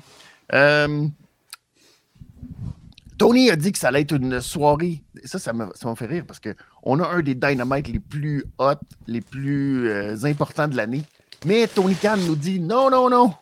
[0.52, 1.06] Euh,
[3.18, 5.02] Tony a dit que ça allait être une soirée.
[5.24, 8.44] Ça, ça m'a ça m'a fait rire parce qu'on a un des dynamites les plus
[8.58, 8.74] hot,
[9.06, 11.02] les plus euh, importants de l'année.
[11.46, 13.32] Mais Tony Khan nous dit non, non, non.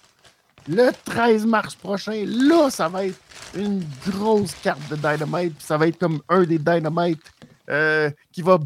[0.67, 3.19] Le 13 mars prochain, là, ça va être
[3.55, 5.61] une grosse carte de Dynamite.
[5.61, 7.21] Ça va être comme un des Dynamite
[7.69, 8.59] euh, qui va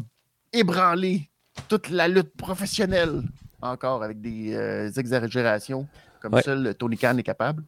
[0.53, 1.29] ébranler
[1.67, 3.23] toute la lutte professionnelle.
[3.61, 5.85] Encore avec des exagérations
[6.21, 6.41] comme Ouais.
[6.41, 7.63] seul Tony Khan est capable.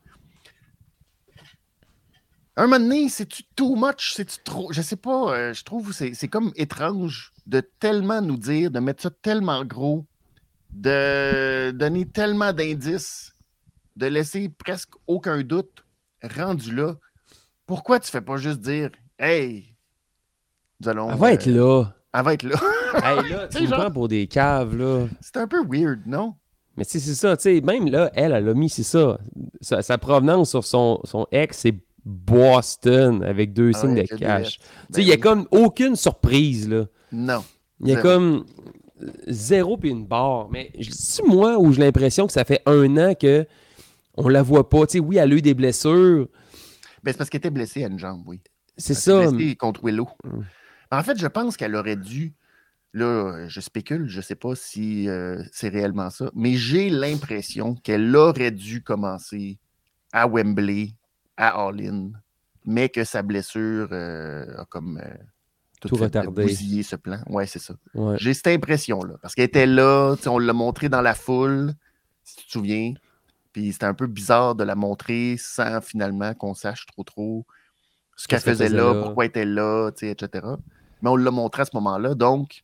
[2.58, 4.14] Un moment donné, c'est-tu too much?
[4.14, 4.72] C'est-tu trop?
[4.74, 5.34] Je sais pas.
[5.34, 9.10] euh, je trouve que c'est c'est comme étrange de tellement nous dire, de mettre ça
[9.10, 10.06] tellement gros,
[10.72, 13.34] de donner tellement d'indices,
[13.96, 15.86] de laisser presque aucun doute
[16.36, 16.96] rendu là.
[17.66, 19.76] Pourquoi tu fais pas juste dire Hey,
[20.82, 21.10] nous allons.
[21.12, 21.96] Elle va être euh, là.
[22.14, 22.56] Elle va être là.
[23.02, 25.08] hey, là, Tu me prends pour des caves, là.
[25.22, 26.36] c'est un peu weird, non?
[26.78, 29.20] Mais tu sais, c'est ça, tu sais, même là, elle, elle a mis, c'est ça.
[29.60, 34.60] Sa, sa provenance sur son, son ex, c'est Boston, avec deux Ah signes de cash.
[34.60, 35.20] Tu Ben sais, il y a oui.
[35.20, 36.86] comme aucune surprise, là.
[37.12, 37.44] Non.
[37.82, 38.46] Il y a comme
[39.28, 40.50] zéro puis une barre.
[40.50, 43.46] Mais c'est moi où j'ai l'impression que ça fait un an que
[44.16, 44.86] on la voit pas.
[44.88, 46.28] Tu sais, oui, elle a eu des blessures.
[47.04, 48.40] Ben, c'est parce qu'elle était blessée à une jambe, oui.
[48.78, 49.32] C'est Elle ça.
[49.32, 50.08] blessée contre Willow.
[50.24, 50.40] Mm.
[50.92, 52.34] En fait, je pense qu'elle aurait dû.
[52.94, 57.76] Là, je spécule, je ne sais pas si euh, c'est réellement ça, mais j'ai l'impression
[57.76, 59.60] qu'elle aurait dû commencer
[60.12, 60.90] à Wembley,
[61.38, 62.12] à All-In,
[62.66, 65.10] mais que sa blessure euh, a comme euh,
[65.80, 66.44] Tout fait retardé.
[66.44, 67.20] bousiller ce plan.
[67.28, 67.76] Ouais, c'est ça.
[67.94, 68.18] Ouais.
[68.20, 71.74] J'ai cette impression-là, parce qu'elle était là, on l'a montré dans la foule,
[72.26, 72.94] si tu te souviens,
[73.54, 77.46] puis c'était un peu bizarre de la montrer sans finalement qu'on sache trop trop
[78.18, 79.02] ce qu'elle faisait faisait là, là.
[79.02, 80.46] pourquoi elle était là, etc.
[81.02, 82.64] Mais on l'a montré à ce moment-là, donc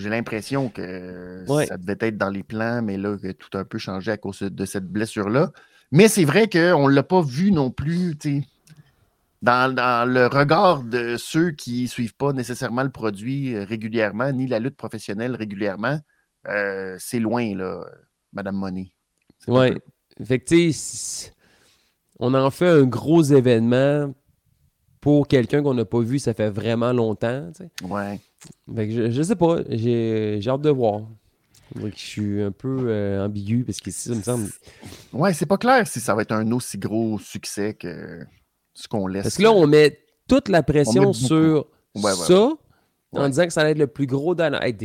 [0.00, 1.66] j'ai l'impression que Ouais.
[1.66, 4.16] ça devait être dans les plans, mais là, que tout a un peu changé à
[4.16, 5.52] cause de cette blessure-là.
[5.92, 8.16] Mais c'est vrai qu'on ne l'a pas vu non plus,
[9.42, 14.46] dans, dans le regard de ceux qui ne suivent pas nécessairement le produit régulièrement, ni
[14.46, 15.98] la lutte professionnelle régulièrement.
[16.48, 17.84] euh, c'est loin, là,
[18.32, 18.92] Madame Money.
[19.46, 19.78] Peu-
[20.24, 20.70] Fait que,
[22.18, 24.14] on en fait un gros événement
[25.00, 27.50] pour quelqu'un qu'on n'a pas vu, ça fait vraiment longtemps.
[27.82, 28.20] Ouais.
[28.74, 31.02] Que je, je sais pas, j'ai hâte de voir.
[31.76, 34.48] Je suis un peu euh, ambigu parce que ça me semble.
[35.12, 38.24] Ouais, c'est pas clair si ça va être un aussi gros succès que
[38.74, 39.22] ce qu'on laisse.
[39.22, 42.52] Parce que là, on met toute la pression sur Ouais, ouais, ça
[43.12, 44.80] en disant que ça allait être le plus gros dynamite.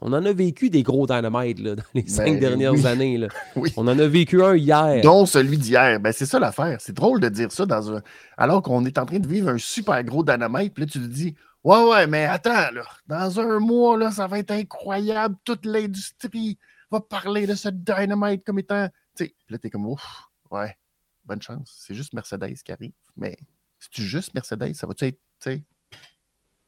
[0.00, 2.86] On en a vécu des gros dynamites là, dans les cinq Ben, dernières oui.
[2.86, 3.18] années.
[3.18, 3.28] là.
[3.56, 3.72] Oui.
[3.76, 5.02] On en a vécu un hier.
[5.02, 6.00] dont celui d'hier.
[6.00, 6.78] Ben, c'est ça l'affaire.
[6.80, 8.02] C'est drôle de dire ça dans un...
[8.38, 10.72] alors qu'on est en train de vivre un super gros dynamite.
[10.72, 14.26] Puis là, tu te dis Ouais, ouais, mais attends, là, dans un mois, là, ça
[14.26, 15.36] va être incroyable.
[15.44, 16.58] Toute l'industrie
[16.90, 18.88] va parler de ce dynamite comme étant.
[19.16, 20.76] Tu sais, là, t'es comme Ouf, ouais,
[21.24, 21.72] bonne chance.
[21.86, 22.92] C'est juste Mercedes qui arrive.
[23.16, 23.36] Mais
[23.78, 25.18] si tu juste Mercedes, ça va-tu être.
[25.40, 25.62] Tu sais,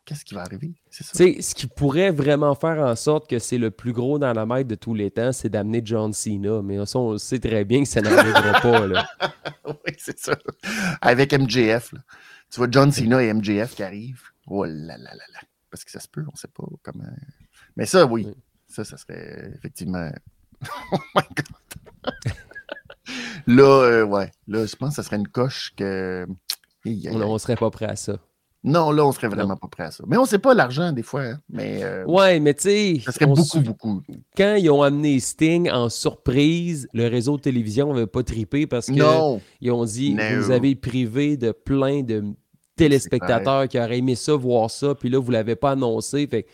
[0.05, 0.75] qu'est-ce qui va arriver?
[0.91, 1.13] C'est ça.
[1.17, 4.69] Tu sais, ce qui pourrait vraiment faire en sorte que c'est le plus gros dynamite
[4.69, 6.63] de tous les temps, c'est d'amener John Cena.
[6.63, 8.87] Mais ça, on sait très bien que ça n'arrivera pas.
[8.87, 9.09] Là.
[9.67, 10.37] oui, c'est ça.
[11.01, 11.93] Avec MJF.
[11.93, 12.01] là.
[12.51, 14.23] Tu vois John Cena et MJF qui arrivent.
[14.49, 15.41] Oh là là là là.
[15.71, 17.05] Parce que ça se peut, on ne sait pas comment.
[17.77, 18.29] Mais ça, oui.
[18.69, 20.11] Ça, ça serait effectivement.
[20.93, 22.35] oh my God.
[23.47, 24.31] là, euh, ouais.
[24.47, 26.27] Là, je pense que ça serait une coche que.
[26.87, 28.19] On ne serait pas prêt à ça.
[28.67, 30.05] Non, là, on serait vraiment pas prêt à ça.
[30.07, 31.23] Mais on ne sait pas l'argent des fois.
[31.23, 31.41] hein.
[31.51, 34.03] Mais euh, Ouais, mais tu sais, ça serait beaucoup, beaucoup.
[34.37, 38.87] quand ils ont amené Sting en surprise, le réseau de télévision n'avait pas trippé parce
[38.87, 39.41] qu'ils ont
[39.85, 40.23] dit No.
[40.41, 42.25] vous avez privé de plein de
[42.77, 46.27] téléspectateurs qui auraient aimé ça, voir ça, puis là, vous ne l'avez pas annoncé.
[46.27, 46.47] Fait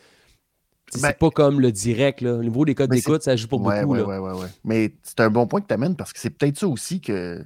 [0.91, 2.21] sais, Ben- c'est pas comme le direct.
[2.21, 2.35] Là.
[2.35, 3.95] Au niveau des codes Ben, d'écoute, ça joue pas Ouais, beaucoup.
[3.99, 4.35] ouais, là.
[4.37, 4.47] ouais.
[4.65, 7.45] Mais c'est un bon point que tu amènes parce que c'est peut-être ça aussi que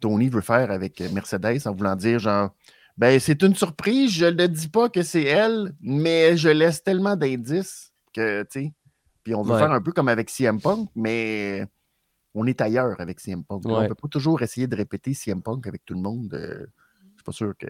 [0.00, 2.50] Tony veut faire avec Mercedes en voulant dire genre
[2.96, 7.14] ben c'est une surprise, je ne dis pas que c'est elle, mais je laisse tellement
[7.16, 8.72] d'indices que tu sais,
[9.22, 11.64] Puis on veut faire un peu comme avec CM Punk, mais
[12.34, 13.62] on est ailleurs avec CM Punk.
[13.66, 16.32] On ne peut pas toujours essayer de répéter CM Punk avec tout le monde.
[16.34, 16.66] euh,
[17.10, 17.66] je suis pas sûr que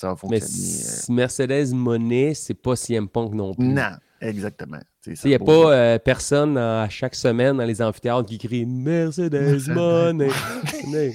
[0.00, 0.42] ça va Mais fonctionner.
[0.42, 1.00] euh.
[1.02, 3.66] c- Mercedes Monet, c'est pas CM Punk non plus.
[3.68, 4.78] Non, exactement.
[5.06, 9.62] Il n'y a pas euh, personne à chaque semaine dans les amphithéâtres qui crie Mercedes.
[9.68, 10.28] Money,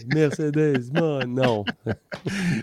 [0.08, 1.26] Mercedes Money.
[1.28, 1.64] Non.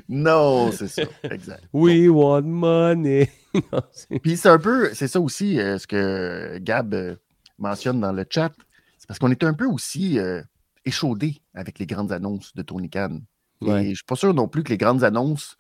[0.09, 1.03] Non, c'est ça.
[1.25, 1.63] Exact.
[1.73, 3.31] We want money.
[4.23, 7.17] Puis c'est un peu, c'est ça aussi euh, ce que Gab euh,
[7.59, 8.53] mentionne dans le chat.
[8.99, 10.43] C'est parce qu'on est un peu aussi euh,
[10.85, 13.21] échaudé avec les grandes annonces de Tony Khan.
[13.65, 15.57] Et je suis pas sûr non plus que les grandes annonces,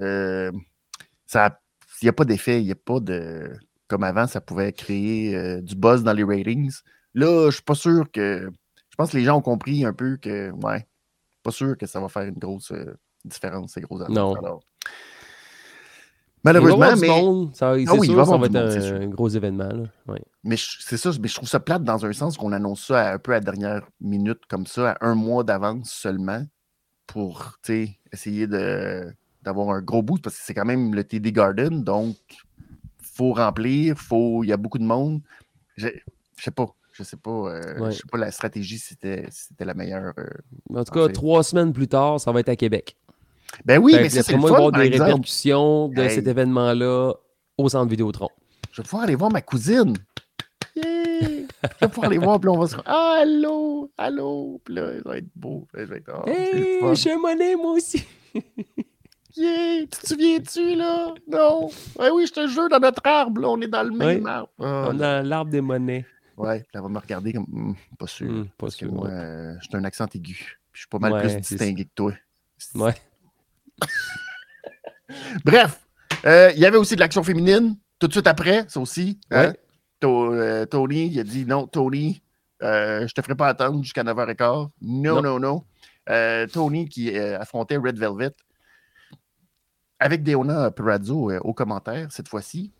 [0.00, 0.52] euh,
[1.26, 1.60] ça,
[2.00, 3.50] il n'y a pas d'effet, il n'y a pas de.
[3.88, 6.72] Comme avant, ça pouvait créer euh, du buzz dans les ratings.
[7.14, 8.50] Là, je suis pas sûr que.
[8.90, 10.86] Je pense que les gens ont compris un peu que, ouais,
[11.42, 14.08] pas sûr que ça va faire une grosse euh, différence, ces annonces.
[14.10, 14.34] Non.
[14.34, 14.60] Alors,
[16.44, 17.08] malheureusement, mais.
[17.08, 19.68] monde, ça, Ah oui, sûr, va ça va être monde, un, gros événement.
[19.68, 19.84] là.
[20.06, 20.22] Ouais.
[20.44, 23.14] Mais c'est ça, mais je trouve ça plate dans un sens qu'on annonce ça à-
[23.14, 26.44] un peu à la dernière minute, comme ça, à un mois d'avance seulement,
[27.06, 27.58] pour
[28.12, 29.12] essayer de,
[29.48, 32.16] d'avoir un gros bout, parce que c'est quand même le TD Garden, donc
[33.02, 35.20] faut remplir, faut, il y a beaucoup de monde.
[35.76, 35.88] Je,
[36.36, 37.90] je sais pas, je sais pas, euh, Ouais.
[37.90, 40.12] je sais pas la stratégie si c'était, si la meilleure.
[40.18, 40.26] euh.
[40.74, 42.96] En tout cas, trois semaines plus tard, ça va être à Québec.
[43.64, 45.04] Ben oui, Fait mais ça, c'est le va fun, avoir des exemple.
[45.04, 46.10] répercussions de Hey.
[46.10, 47.14] cet événement-là
[47.56, 48.28] au centre Vidéotron.
[48.72, 49.94] Je vais pouvoir aller voir ma cousine.
[50.76, 50.84] Yeah!
[51.62, 55.08] Je vais pouvoir aller voir, puis on va se ah, allô, allô, puis là, ça
[55.08, 55.66] va être beau.
[55.74, 56.94] Je vais être, Hey, fun.
[56.94, 58.04] je suis monnaie, moi aussi.
[59.38, 61.14] Tu te souviens-tu, là?
[61.28, 61.70] Non?
[61.98, 64.48] Ouais, oui, je te jure, dans notre arbre, là, on est dans le même arbre.
[64.60, 66.04] Ah, On a l'arbre des monnaies.
[66.36, 68.28] Ouais, puis elle va me regarder comme, Hmm, pas sûr.
[68.30, 69.12] Hmm, pas parce que sûr, moi, ouais.
[69.14, 70.34] euh, j'ai un accent aigu.
[70.34, 72.12] Puis je suis pas mal Ouais, plus distingué que toi.
[72.74, 72.94] Ouais.
[75.44, 75.80] Bref,
[76.26, 79.18] euh, il y avait aussi de l'action féminine, tout de suite après, ça aussi.
[79.30, 79.48] hein?
[79.48, 79.60] Ouais.
[80.00, 82.22] To- euh, Tony, il a dit non, Tony,
[82.62, 84.68] euh, je te ferai pas attendre jusqu'à 9h15.
[84.82, 85.22] Non, Non.
[85.22, 85.64] non, non.
[86.10, 88.30] Euh, Tony qui euh, affrontait Red Velvet
[90.00, 92.72] avec Deona Perazzo euh, au commentaire cette fois-ci.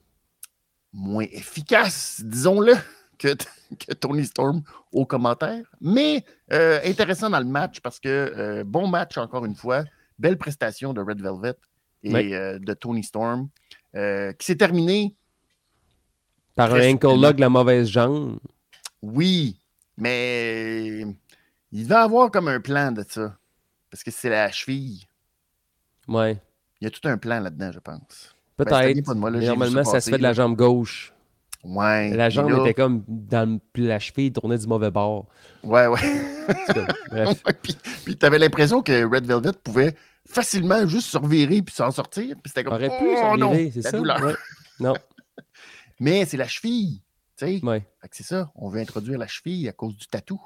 [0.92, 2.74] Moins efficace, disons-le,
[3.18, 3.35] que,
[3.78, 5.64] que Tony Storm au commentaire.
[5.81, 9.85] Mais euh, intéressant dans le match parce que euh, bon match encore une fois.
[10.18, 11.54] Belle prestation de Red Velvet
[12.02, 13.48] et euh, de Tony Storm
[13.94, 15.16] qui s'est terminé
[16.54, 18.38] Par un ankle lock la mauvaise jambe.
[19.00, 19.61] Oui,
[19.96, 21.04] mais
[21.72, 23.37] il va avoir comme un plan de ça.
[23.90, 25.04] Parce que c'est la cheville.
[26.09, 26.40] Ouais.
[26.81, 28.37] Il y a tout un plan là-dedans, je pense.
[28.59, 29.14] Ben, Peut-être.
[29.14, 31.12] normalement, ça, se fait de la jambe gauche.
[31.64, 32.11] Ouais.
[32.14, 35.27] La jambe là- était comme dans la cheville tournait du mauvais bord.
[35.64, 36.01] Ouais, ouais.
[36.69, 37.43] Cas, Bref.
[37.62, 42.37] puis puis t'avais l'impression que Red Velvet pouvait facilement juste se revirer puis s'en sortir.
[42.43, 42.75] Puis c'était comme.
[42.75, 44.01] Aurait pu oh, non, c'est ça?
[44.01, 44.35] Ouais.
[44.79, 44.95] Non,
[46.01, 47.03] Mais c'est la cheville.
[47.37, 47.64] Tu sais.
[47.64, 47.87] ouais.
[48.01, 48.51] Fait que c'est ça.
[48.55, 50.41] On veut introduire la cheville à cause du tatou.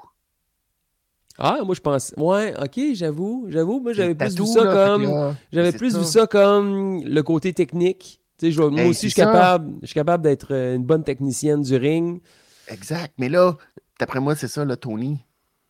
[1.37, 2.13] Ah, moi, je pense.
[2.17, 3.45] Ouais, ok, j'avoue.
[3.49, 5.03] J'avoue, moi, j'avais plus vu ça là, comme.
[5.03, 6.27] là, J'avais plus vu ça.
[6.27, 8.19] comme le côté technique.
[8.37, 10.83] Tu sais, je- moi Hey, aussi, je suis capable, je suis capable d'être euh, une
[10.85, 12.21] bonne technicienne du ring.
[12.67, 13.13] Exact.
[13.17, 13.55] Mais là,
[13.99, 15.19] d'après moi, c'est ça, là, Tony.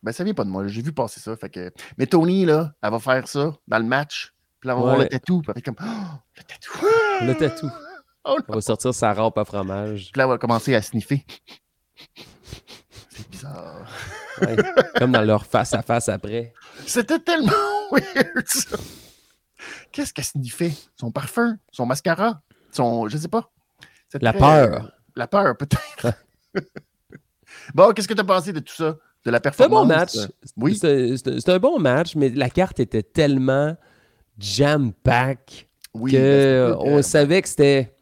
[0.02, 0.66] Ben, ça vient pas de moi.
[0.66, 1.34] J'ai vu passer ça.
[1.36, 1.70] Fait que...
[1.96, 4.34] Mais Tony, là, elle va faire ça dans le match.
[4.60, 5.40] Puis là, on va voir le tatou.
[5.54, 5.76] Puis comme.
[5.80, 6.86] Oh, le tatou.
[7.26, 7.70] Le tatou.
[8.26, 8.38] Oh.
[8.48, 10.08] On va sortir sa râpe à fromage.
[10.10, 11.26] Puis là, elle va commencer à sniffer.
[13.10, 13.86] C'est bizarre.
[14.40, 14.56] Ouais.
[14.96, 16.52] comme dans leur face-à-face après.
[16.86, 17.52] C'était tellement
[17.92, 18.76] weird, ça.
[19.92, 20.72] Qu'est-ce qu'elle sniffait?
[20.98, 21.56] Son parfum?
[21.70, 22.42] Son mascara?
[22.72, 23.08] Son.
[23.08, 23.50] Je sais pas.
[24.20, 24.92] La très- peur.
[25.16, 26.12] La peur, peut-être.
[27.74, 28.96] bon, qu'est-ce que tu as pensé de tout ça?
[29.24, 29.80] De la C'est un performance?
[29.82, 30.12] bon match.
[30.56, 30.76] Oui.
[30.76, 33.76] C'est un bon match, mais la carte était tellement
[34.38, 36.12] jam-pack Oui.
[36.12, 37.94] que on savait que c'était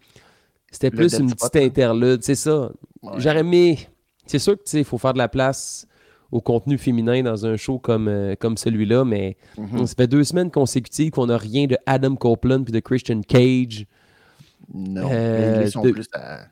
[0.71, 1.65] c'était plus une petite hein.
[1.67, 2.71] interlude, c'est ça.
[3.03, 3.13] Ouais.
[3.19, 3.89] J'aurais aimé.
[4.27, 5.87] C'est sûr que tu sais, il faut faire de la place
[6.33, 9.87] au contenu féminin dans un show comme, euh, comme celui-là, mais Mhm.
[9.87, 13.87] ça fait deux semaines consécutives qu'on n'a rien de Adam Copeland puis de Christian Cage.
[14.73, 15.09] Non.
[15.13, 16.47] Euh, mais ils sont de- plus à,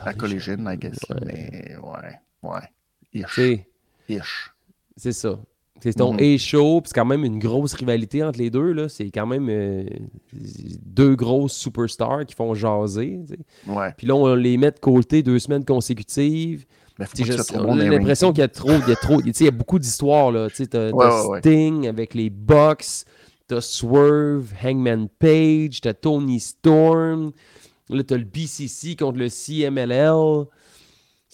[0.00, 0.98] à Collision, I guess.
[1.10, 1.16] Ouais.
[1.26, 2.50] Mais ouais.
[2.50, 2.60] Ouais.
[3.12, 3.26] Ish.
[3.34, 3.66] C'est
[4.08, 4.50] Ish.
[4.96, 5.38] c'est ça.
[5.80, 6.20] C'est ton Mhm.
[6.20, 8.72] A-show, puis c'est quand même une grosse rivalité entre les deux.
[8.72, 8.88] là.
[8.88, 9.84] C'est quand même euh,
[10.84, 13.20] deux grosses superstars qui font jaser.
[13.96, 16.64] Puis là, on les met de côté deux semaines consécutives.
[17.52, 19.78] Dans les l'impression qu'il y a trop, il y a trop, il y a beaucoup
[19.78, 20.48] d'histoires là.
[20.50, 21.38] Tu Ouais, ouais, ouais.
[21.40, 23.04] Sting avec les Bucks,
[23.46, 27.32] t'as Swerve, Hangman Page, t'as Tony Storm,
[27.88, 30.46] là t'as le BCC contre le CMLL.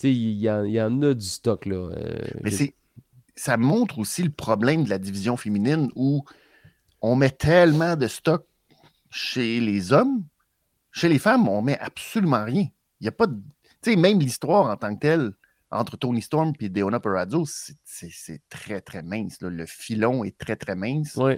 [0.03, 1.77] Il y, y en a du stock là.
[1.77, 2.50] Euh, Mais
[3.37, 6.24] ça montre aussi le problème de la division féminine où
[7.00, 8.44] on met tellement de stock
[9.11, 10.24] chez les hommes.
[10.92, 12.66] Chez les femmes, on met absolument rien.
[13.00, 13.35] Il n'y a pas de.
[13.83, 15.33] Tu sais, même l'histoire en tant que telle,
[15.74, 17.44] entre Tony Storm et Deonna Purrazzo,
[17.84, 19.38] c'est très, très mince.
[19.40, 21.14] Le filon est très, très mince.
[21.16, 21.34] Oui.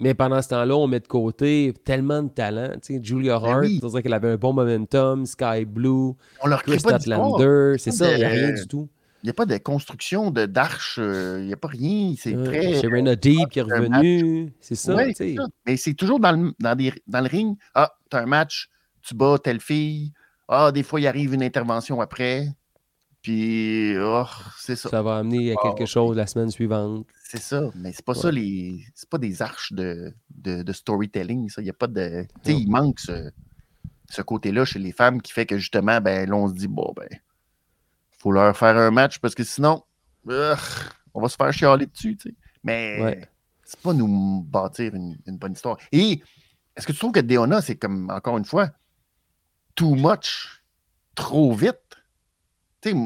[0.00, 2.72] Mais pendant ce temps-là, on met de côté tellement de talent.
[2.82, 4.02] Tu sais, Julia ben Hart, c'est oui.
[4.02, 8.28] qu'elle avait un bon momentum, Sky Blue, on leur Statlander, c'est ça, il n'y a
[8.28, 8.88] rien du tout.
[9.22, 12.14] Il n'y a pas de construction d'arche, il n'y a pas rien.
[12.18, 12.80] C'est euh, très.
[12.80, 14.50] Serena Deep qui est revenu.
[14.62, 15.24] C'est ça, ouais, ça,
[15.66, 17.58] Mais c'est toujours dans le, dans, des, dans le ring.
[17.74, 18.70] Ah, tu as un match,
[19.02, 20.14] tu bats telle fille.
[20.48, 22.48] Ah, des fois, il arrive une intervention après.
[23.22, 24.24] Puis, oh,
[24.56, 24.88] c'est ça.
[24.88, 27.06] Ça va amener à quelque chose la semaine suivante.
[27.22, 28.82] C'est ça, mais c'est pas ça les.
[28.94, 31.60] C'est pas des arches de, de, de storytelling, ça.
[31.60, 32.26] Il y a pas de.
[32.42, 33.30] Tu sais, il manque ce,
[34.08, 36.92] ce côté-là chez les femmes qui fait que justement, ben là, on se dit, bon,
[36.96, 37.08] ben,
[38.18, 39.84] faut leur faire un match parce que sinon,
[40.26, 42.34] on va se faire chialer dessus, tu sais.
[42.64, 43.28] Mais
[43.64, 45.78] c'est pas nous bâtir une, une, bonne histoire.
[45.92, 46.20] Et
[46.76, 48.70] est-ce que tu trouves que Deona, c'est comme, encore une fois,
[49.74, 50.62] too much,
[51.14, 51.89] trop vite?
[52.80, 52.96] Tu sais,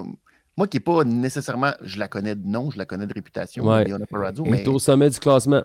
[0.57, 3.65] moi qui n'ai pas nécessairement, je la connais de nom, je la connais de réputation,
[3.65, 3.85] ouais.
[3.89, 5.65] Elle est au sommet du classement.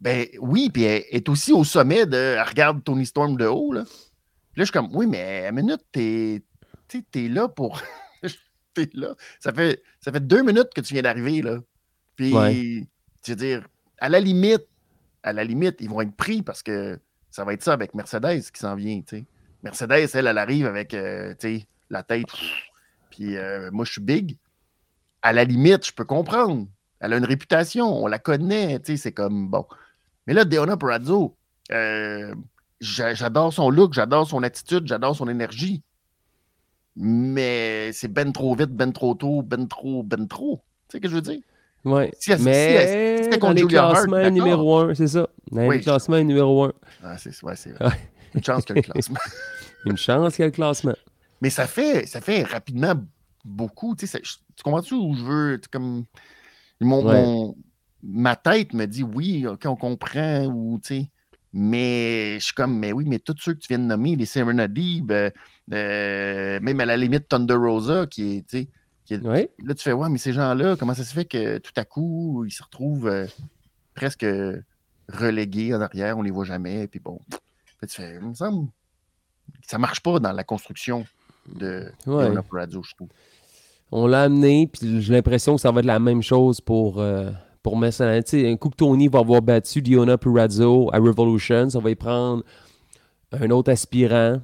[0.00, 2.16] Ben oui, puis elle est aussi au sommet de.
[2.16, 3.80] Elle regarde Tony Storm de haut, là.
[3.80, 6.42] Là, je suis comme, oui, mais à minute, t'es
[6.92, 7.80] es là pour.
[8.74, 9.14] t'es là.
[9.40, 11.58] Ça fait, ça fait deux minutes que tu viens d'arriver, là.
[12.16, 12.32] Puis,
[13.24, 14.66] je veux dire, à la limite,
[15.22, 16.98] à la limite, ils vont être pris parce que
[17.30, 19.24] ça va être ça avec Mercedes qui s'en vient, tu sais.
[19.62, 22.26] Mercedes, elle, elle arrive avec, euh, tu sais, la tête
[23.18, 24.36] puis euh, moi, je suis big.
[25.22, 26.68] À la limite, je peux comprendre.
[27.00, 29.66] Elle a une réputation, on la connaît, tu sais, c'est comme bon.
[30.26, 31.36] Mais là, Deonna Purrazzo,
[31.72, 32.32] euh,
[32.80, 35.82] j'adore son look, j'adore son attitude, j'adore son énergie.
[36.94, 40.62] Mais c'est ben trop vite, ben trop tôt, ben trop, ben trop.
[40.88, 41.40] Tu sais ce que je veux dire?
[41.84, 42.10] Oui.
[42.20, 45.28] Si mais si dans les classements numéro un, c'est ça.
[45.50, 45.78] Dans oui.
[45.78, 46.72] les classements numéro un.
[47.02, 47.98] Ah, c'est ouais, vrai.
[48.34, 49.18] Une chance qu'il y ait le classement.
[49.86, 50.94] Une chance qu'il y ait le classement.
[51.40, 52.94] Mais ça fait, ça fait rapidement
[53.44, 53.94] beaucoup.
[53.94, 55.60] Tu, sais, tu comprends-tu où je veux?
[55.70, 56.04] Comme,
[56.80, 57.56] mon,
[58.02, 60.46] ma tête me dit oui, OK, on comprend.
[60.46, 61.10] Ou, tu sais,
[61.52, 64.26] mais je suis comme, mais oui, mais tous ceux que tu viens de nommer, les
[64.26, 65.30] Serena Deeb, euh,
[66.60, 68.68] même à la limite Thunder Rosa, qui est, tu sais,
[69.64, 72.44] là, tu fais, ouais, mais ces gens-là, comment ça se fait que tout à coup,
[72.46, 73.26] ils se retrouvent euh,
[73.94, 74.26] presque
[75.08, 77.18] relégués en arrière, on les voit jamais, puis bon.
[77.80, 78.68] tu fais, il me semble,
[79.66, 81.06] ça marche pas dans la construction
[81.54, 82.30] de ouais.
[82.32, 83.08] je trouve.
[83.90, 87.30] On l'a amené, puis j'ai l'impression que ça va être la même chose pour, euh,
[87.62, 88.24] pour Mercedes.
[88.34, 92.42] un coup que Tony va avoir battu Diona Purazzo à Revolution, ça va y prendre
[93.32, 94.40] un autre aspirant.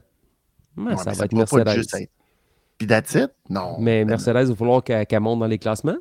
[0.96, 2.08] ça va être Mercedes.
[2.78, 3.16] Puis that's
[3.48, 3.76] Non.
[3.78, 5.96] Mais ben Mercedes, il va falloir qu'elle monte dans les classements.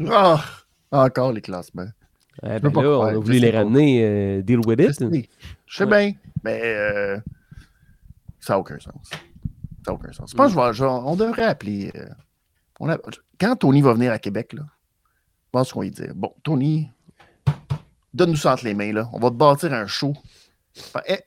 [0.00, 0.36] oh,
[0.92, 1.88] encore les classements.
[2.42, 5.28] Eh ben là, on a voulu les ramener, euh, deal with it.
[5.66, 7.18] Je sais bien, mais euh,
[8.40, 9.08] ça n'a aucun sens.
[9.10, 9.18] Ça
[9.86, 10.30] n'a aucun sens.
[10.32, 11.92] Je pense qu'on devrait appeler.
[11.94, 12.96] Euh,
[13.38, 16.90] quand Tony va venir à Québec, là, je pense qu'on va lui dire Bon, Tony,
[18.12, 19.08] donne-nous ça entre les mains, là.
[19.12, 20.14] On va te bâtir un show.
[21.06, 21.18] Eh,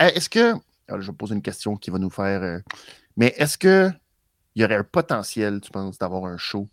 [0.00, 0.54] eh, est-ce que.
[0.88, 2.60] Alors, je vais poser une question qui va nous faire.
[3.16, 3.98] mais est-ce qu'il
[4.56, 6.68] y aurait un potentiel, tu penses, d'avoir un show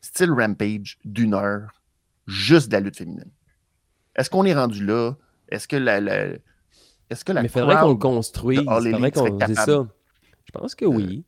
[0.00, 1.77] style Rampage d'une heure
[2.28, 3.30] juste de la lutte féminine.
[4.14, 5.16] Est-ce qu'on est rendu là?
[5.48, 5.98] Est-ce que la,
[7.10, 8.60] est-ce que la Mais il faudrait qu'on le construise.
[8.60, 9.86] Il faudrait qu'on dise ça.
[10.44, 11.24] Je pense que oui.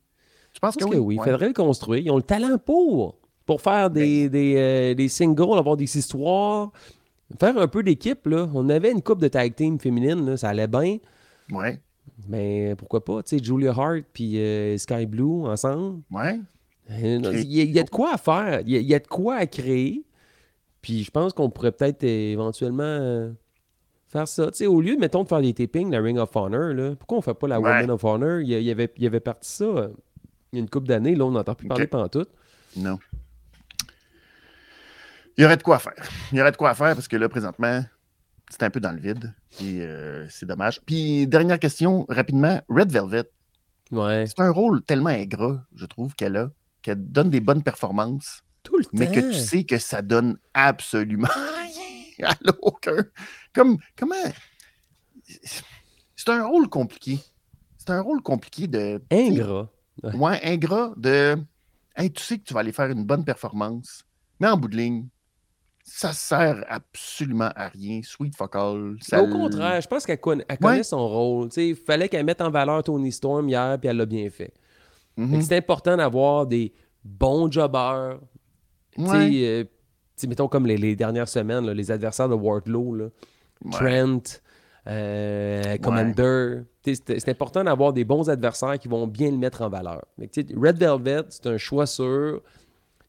[0.52, 1.16] Je pense, que, oui?
[1.16, 2.02] Il faudrait le construire.
[2.02, 3.16] Ils ont le talent pour.
[3.46, 6.70] Pour faire des, ben des, euh, des, singles, avoir des histoires.
[7.38, 8.48] Faire un peu d'équipe, là.
[8.54, 10.36] On avait une coupe de tag team féminine, là.
[10.36, 10.98] Ça allait bien.
[11.50, 11.80] Ouais.
[12.28, 16.02] Mais pourquoi pas, tu sais, Julia Hart puis euh, Sky Blue ensemble.
[16.10, 16.38] Ouais.
[16.90, 18.62] Euh, il y, a, de quoi à faire.
[18.66, 20.04] Il y, a de quoi à créer.
[20.82, 23.30] Puis je pense qu'on pourrait peut-être éventuellement euh,
[24.08, 24.50] faire ça.
[24.50, 27.18] Tu sais, au lieu, mettons, de faire des tapings, la Ring of Honor, là, pourquoi
[27.18, 28.40] on ne fait pas la Woman of Honor?
[28.40, 29.88] Il y, avait, il y avait parti ça euh,
[30.52, 31.14] il y a une couple d'années.
[31.14, 32.26] Là, on n'entend plus parler pendant tout.
[32.76, 32.98] Non.
[35.36, 35.94] Il y aurait de quoi faire.
[36.32, 37.84] Il y aurait de quoi faire parce que là, présentement,
[38.50, 39.32] c'est un peu dans le vide.
[39.62, 40.80] Euh, c'est dommage.
[40.84, 42.60] Puis, dernière question, rapidement.
[42.68, 43.30] Red Velvet.
[43.92, 44.24] Ouais.
[44.26, 46.50] C'est un rôle tellement ingrat, je trouve, qu'elle a,
[46.82, 48.42] qu'elle donne des bonnes performances.
[48.62, 53.04] Tout le mais que tu sais que ça donne absolument rien à l'aucun.
[53.54, 54.14] Comme, comment.
[55.24, 57.18] C'est un rôle compliqué.
[57.78, 59.02] C'est un rôle compliqué de.
[59.10, 59.68] Ingrat.
[60.02, 60.40] Ouais.
[60.44, 61.36] ingrat de.
[61.96, 64.04] Hey, tu sais que tu vas aller faire une bonne performance,
[64.38, 65.08] mais en bout de ligne,
[65.82, 68.00] ça sert absolument à rien.
[68.02, 68.96] Sweet focal.
[69.00, 69.22] Ça...
[69.22, 71.48] Au contraire, je pense qu'elle connaît, son rôle.
[71.56, 74.54] Il fallait qu'elle mette en valeur Tony Storm hier, puis elle l'a bien fait.
[75.18, 75.42] Mm-hmm.
[75.42, 76.72] C'est important d'avoir des
[77.04, 78.20] bons jobbers,
[78.98, 79.64] euh,
[80.26, 83.10] mettons comme les, dernières semaines, les adversaires de Wardlow,
[83.70, 84.40] Trent,
[84.86, 86.62] euh, Commander.
[86.84, 90.04] C'est important d'avoir des bons adversaires qui vont bien le mettre en valeur.
[90.18, 92.42] Red Velvet, c'est un choix sûr.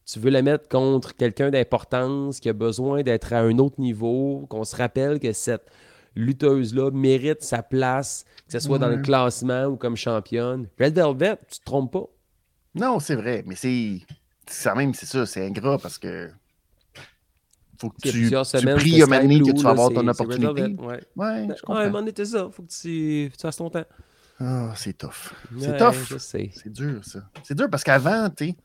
[0.04, 4.46] Tu veux la mettre contre quelqu'un d'importance qui a besoin d'être à un autre niveau,
[4.48, 5.70] qu'on se rappelle que cette
[6.16, 10.68] lutteuse-là mérite sa place, que ce soit dans le classement ou comme championne.
[10.78, 12.06] Red Velvet, tu te trompes pas.
[12.74, 14.00] Non, c'est vrai, mais c'est.
[14.46, 16.30] Ça même, c'est ça, c'est ingrat parce que.
[17.78, 20.62] Faut que tu, tu pries un moment que tu vas avoir ton opportunité.
[20.62, 21.74] Ouais, ouais, je comprends.
[21.74, 22.48] Ouais, un moment donné, ça.
[22.52, 23.84] Faut que tu, tu fasses ton temps.
[24.38, 25.32] Ah, c'est tough.
[25.58, 26.18] C'est tough.
[26.18, 27.20] C'est dur, ça.
[27.42, 28.56] C'est dur parce qu'avant, tu sais,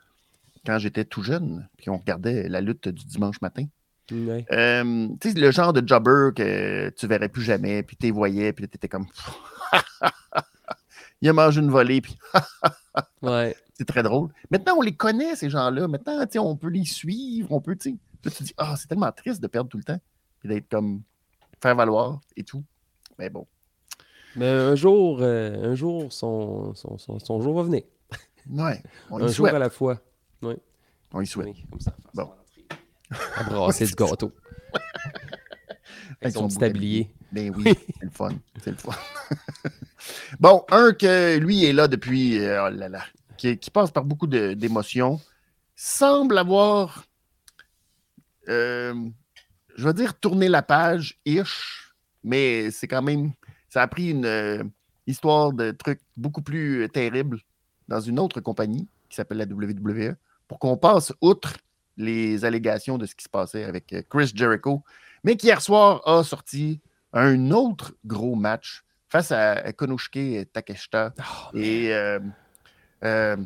[0.66, 3.66] quand j'étais tout jeune, puis on regardait la lutte du dimanche matin,
[4.12, 8.54] euh, tu sais, le genre de jobber que tu verrais plus jamais, puis tu voyais,
[8.54, 9.08] puis tu étais comme.
[11.22, 12.18] Il a mangé une volée, puis.
[13.22, 13.56] ouais.
[13.78, 14.30] C'est très drôle.
[14.50, 15.88] Maintenant, on les connaît, ces gens-là.
[15.88, 17.98] Maintenant, on peut les suivre, on peut, tu.
[18.24, 20.00] Là, tu dis, ah, c'est tellement triste de perdre tout le temps,
[20.40, 21.04] puis d'être comme.
[21.62, 22.64] faire valoir et tout.
[23.20, 23.46] Mais bon.
[24.36, 27.84] Mais un jour, euh, un jour, son, son, son, jour va venir.
[28.50, 28.82] Ouais.
[29.12, 30.00] un jour à la fois.
[30.42, 30.56] Oui.
[31.14, 31.56] On y souhaite.
[31.70, 31.96] comme ça.
[32.14, 32.30] Bon
[33.10, 34.32] à brasser du gâteau.
[36.22, 37.12] Avec son petit tablier.
[37.32, 37.64] Ben oui,
[38.00, 38.32] c'est le fun.
[38.64, 38.94] C'est le fun.
[40.40, 43.04] bon, un que lui est là depuis, euh, oh là là,
[43.38, 45.20] qui, passe par beaucoup d'émotions,
[45.76, 47.06] semble avoir,
[48.50, 48.94] euh,
[49.76, 53.32] je vais dire, tourné la page, ish, mais c'est quand même,
[53.70, 54.64] ça a pris une euh,
[55.06, 57.40] histoire de trucs beaucoup plus terribles
[57.88, 60.16] dans une autre compagnie qui s'appelle la WWE
[60.48, 61.54] pour qu'on passe outre
[61.98, 64.84] les allégations de ce qui se passait avec euh, Chris Jericho,
[65.24, 66.82] mais qui hier soir a sorti
[67.14, 71.14] un autre gros match face à Konosuke Takeshita.
[71.18, 72.20] Oh, et euh,
[73.04, 73.38] euh,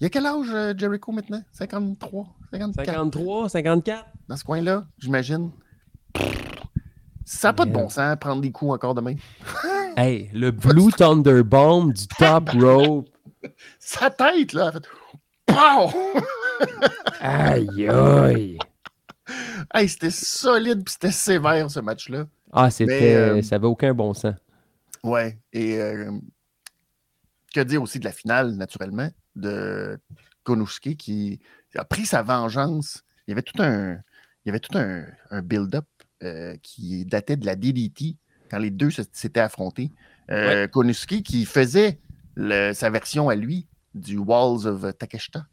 [0.00, 1.42] il y a quel âge Jericho maintenant?
[1.52, 5.50] 53 54 53, 54 Dans ce coin-là, j'imagine.
[7.24, 9.14] Ça n'a pas de bon sens prendre des coups encore demain.
[9.96, 13.08] hey, le Blue Thunderbomb du top rope.
[13.78, 14.82] Sa tête, là, fait
[17.20, 18.58] aïe, aïe.
[19.74, 22.26] Hey, c'était solide puis c'était sévère ce match-là.
[22.52, 23.14] Ah, c'était.
[23.14, 24.34] Euh, ça n'avait aucun bon sens.
[25.02, 25.38] Ouais.
[25.52, 26.10] Et euh,
[27.52, 29.98] que dire aussi de la finale, naturellement, de
[30.44, 31.40] Konuski qui
[31.76, 33.02] a pris sa vengeance.
[33.26, 33.92] Il y avait tout un,
[34.44, 35.06] il y avait tout un,
[35.42, 35.86] build-up
[36.22, 38.16] euh, qui datait de la DDT
[38.50, 39.92] quand les deux s'étaient affrontés.
[40.72, 41.98] Konuski qui faisait
[42.36, 45.46] sa version à lui du Walls of Takeshita.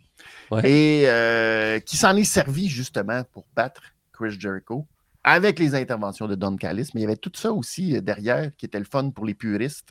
[0.63, 3.81] Et euh, qui s'en est servi justement pour battre
[4.11, 4.87] Chris Jericho
[5.23, 6.89] avec les interventions de Don Callis.
[6.93, 9.35] Mais il y avait tout ça aussi euh, derrière qui était le fun pour les
[9.35, 9.89] puristes,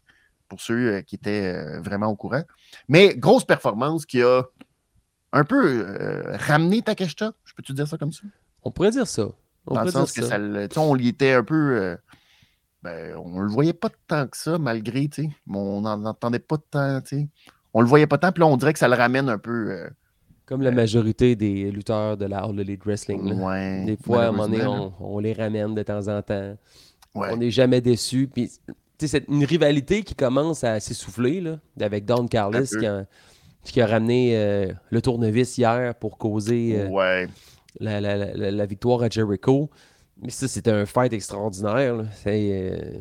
[0.49, 2.43] pour ceux euh, qui étaient vraiment au courant.
[2.89, 4.43] Mais grosse performance qui a
[5.33, 5.85] un peu
[6.39, 7.33] ramené Takeshita.
[7.45, 8.23] Je peux-tu dire ça comme ça?
[8.63, 9.29] On pourrait dire ça.
[9.67, 10.39] On Dans le sens que ça.
[10.79, 11.97] on y était un peu.
[12.83, 15.11] Ben, on le voyait pas tant que ça, malgré,
[15.53, 17.01] on n'en entendait pas tant,
[17.75, 19.89] On le voyait pas tant, puis là, on dirait que ça le ramène un peu
[20.49, 23.23] comme la majorité des lutteurs de la All Elite Wrestling.
[23.85, 24.65] des fois, à un moment donné,
[24.99, 26.57] on, les ramène de temps en temps.
[27.15, 28.29] On n'est jamais déçu.
[28.33, 28.51] Puis,
[29.07, 31.43] c'est une rivalité qui commence à s'essouffler
[31.81, 32.65] avec Don Carlos
[33.65, 37.27] qui a, ramené euh, le tournevis hier pour causer euh,
[37.79, 39.69] la, victoire à Jericho.
[40.23, 42.05] Mais ça, c'était un fight extraordinaire.
[42.23, 42.99] C'est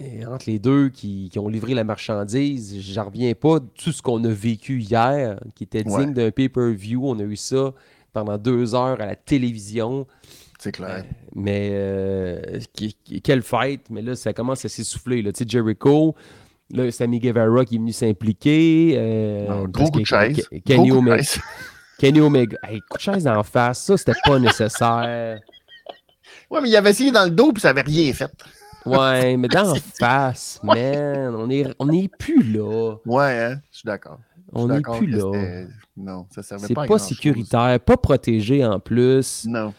[0.00, 4.02] euh, entre les deux qui, ont livré la marchandise, j'en reviens pas de tout ce
[4.02, 7.02] qu'on a vécu hier, qui était digne d'un pay-per-view.
[7.04, 7.72] On a eu ça
[8.12, 10.06] pendant deux heures à la télévision.
[10.60, 11.04] C'est clair.
[11.34, 12.58] Mais euh,
[13.24, 13.88] quelle fête!
[13.88, 15.22] Mais là, ça commence à s'essouffler.
[15.22, 16.14] Tu sais, Jericho,
[16.68, 18.94] là, Sammy Guevara qui est venu s'impliquer.
[18.98, 20.46] Euh, gros coup de chaise.
[20.66, 21.22] Kenny Omega.
[21.98, 22.58] Kenny Omega.
[22.62, 25.40] Hey, coup de chaise en face, ça, c'était pas nécessaire.
[26.50, 28.30] Ouais, mais il avait essayé dans le dos puis ça avait rien fait.
[28.84, 32.96] Ouais, mais dans face, man, on est, on est plus là.
[33.06, 33.60] Ouais, hein?
[33.72, 34.18] je suis d'accord.
[34.52, 35.64] On n'est plus là.
[35.96, 36.82] Non, ça servait pas.
[36.82, 39.46] C'est pas sécuritaire, pas protégé en plus.
[39.46, 39.72] Non.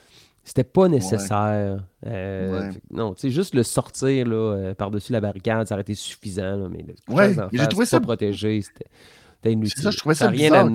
[0.44, 1.84] C'était pas nécessaire.
[2.06, 5.94] Euh, non, tu sais, juste le sortir là, euh, par-dessus la barricade, ça aurait été
[5.94, 6.58] suffisant.
[6.58, 9.84] Là, mais ouais, j'ai trouvé ça protégé, c'était inutile.
[9.84, 10.68] Ça, je trouvais ça, bizarre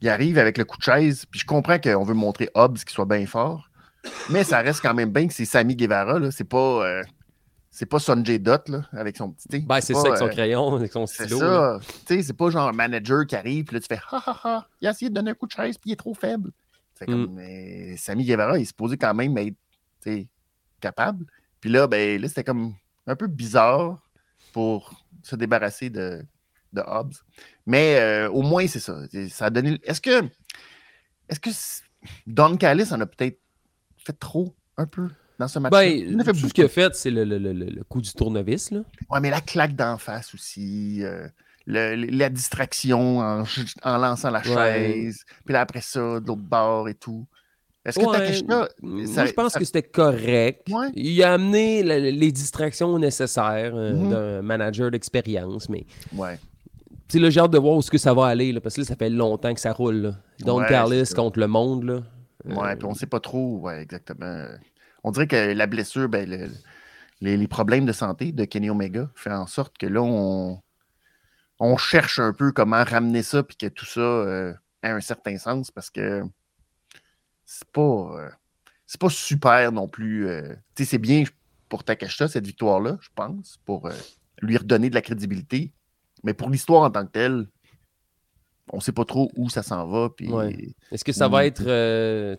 [0.00, 2.92] il arrive avec le coup de chaise, puis je comprends qu'on veut montrer Hobbs qui
[2.92, 3.68] soit bien fort,
[4.30, 6.86] mais ça reste quand même bien que c'est Sammy Guevara, c'est pas...
[6.86, 7.02] Euh,
[7.72, 9.60] c'est pas Sonjay Dot là, avec son petit.
[9.60, 11.28] Ben, c'est ça, avec son euh, crayon, avec son stylo.
[11.28, 11.78] C'est ça.
[12.04, 14.40] Tu sais, c'est pas genre un manager qui arrive, puis là, tu fais ha ha
[14.42, 16.50] ha, il a essayé de donner un coup de chaise, puis il est trop faible.
[17.06, 18.22] Comme, mm.
[18.22, 19.56] Guevara, il se posait quand même être
[20.80, 21.26] capable.
[21.60, 22.74] Puis là, ben, là, c'était comme
[23.06, 24.00] un peu bizarre
[24.52, 26.22] pour se débarrasser de,
[26.72, 27.14] de Hobbs.
[27.66, 28.98] Mais euh, au moins, c'est ça.
[29.28, 29.78] Ça a donné.
[29.84, 30.24] Est-ce que.
[31.28, 31.50] Est-ce que
[32.26, 33.38] Don Callis en a peut-être
[33.96, 35.08] fait trop, un peu?
[35.40, 35.72] dans ce match.
[35.72, 38.70] Ben, tout ce qu'il a fait, c'est le, le, le, le, coup du tournevis.
[38.70, 38.82] Là.
[39.08, 41.02] Ouais, mais la claque d'en face aussi.
[41.02, 41.26] Euh,
[41.66, 43.44] la distraction en,
[43.82, 45.24] en, lançant la chaise.
[45.44, 47.26] Puis là, après ça, de l'autre bord et tout.
[47.84, 48.68] Est-ce que Takeshita.
[48.82, 50.68] Moi, je pense que c'était correct.
[50.94, 54.10] Il a amené les distractions nécessaires euh, mm-hmm.
[54.10, 55.86] d'un manager d'expérience, mais.
[56.14, 56.38] Ouais.
[57.08, 58.82] Tu sais, j'ai hâte de voir où ce que ça va aller, là, parce que
[58.82, 59.96] là, ça fait longtemps que ça roule.
[59.96, 60.14] Là.
[60.40, 61.84] Don Carlis contre le monde.
[61.84, 62.02] Là.
[62.44, 64.44] Ouais, puis on sait pas trop, ouais, exactement.
[65.02, 66.50] On dirait que la blessure, ben,
[67.20, 70.60] les, problèmes de santé de Kenny Omega fait en sorte que là, on,
[71.60, 75.36] on cherche un peu comment ramener ça, puis que tout ça euh, ait un certain
[75.36, 76.22] sens, parce que
[77.44, 78.30] c'est pas, euh,
[78.86, 80.26] c'est pas super non plus.
[80.26, 81.24] Euh, tu sais, c'est bien
[81.68, 83.88] pour Takashita, cette victoire-là, je pense, pour
[84.40, 85.72] lui redonner de la crédibilité.
[86.24, 87.46] Mais pour l'histoire en tant que telle,
[88.72, 90.08] on ne sait pas trop où ça s'en va.
[90.10, 90.32] Puis...
[90.90, 92.36] Est-ce que ça va être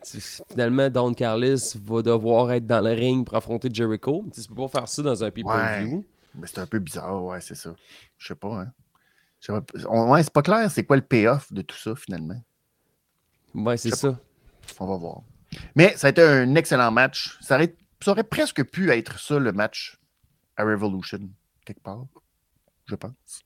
[0.50, 4.26] finalement Don Carlis va devoir être dans le ring pour affronter Jericho?
[4.34, 6.06] Tu peux pas faire ça dans un pay-per-view.
[6.36, 7.74] Mais c'est un peu bizarre, ouais, c'est ça.
[8.18, 8.72] Je sais pas, hein.
[9.50, 12.42] Ouais, c'est pas clair, c'est quoi le payoff de tout ça finalement?
[13.54, 14.20] Ouais, c'est ça.
[14.80, 15.22] On va voir.
[15.76, 17.38] Mais ça a été un excellent match.
[17.42, 17.60] Ça
[18.08, 20.00] aurait, presque pu être ça, le match
[20.56, 21.20] à Revolution,
[21.66, 22.06] quelque part,
[22.86, 23.44] je pense.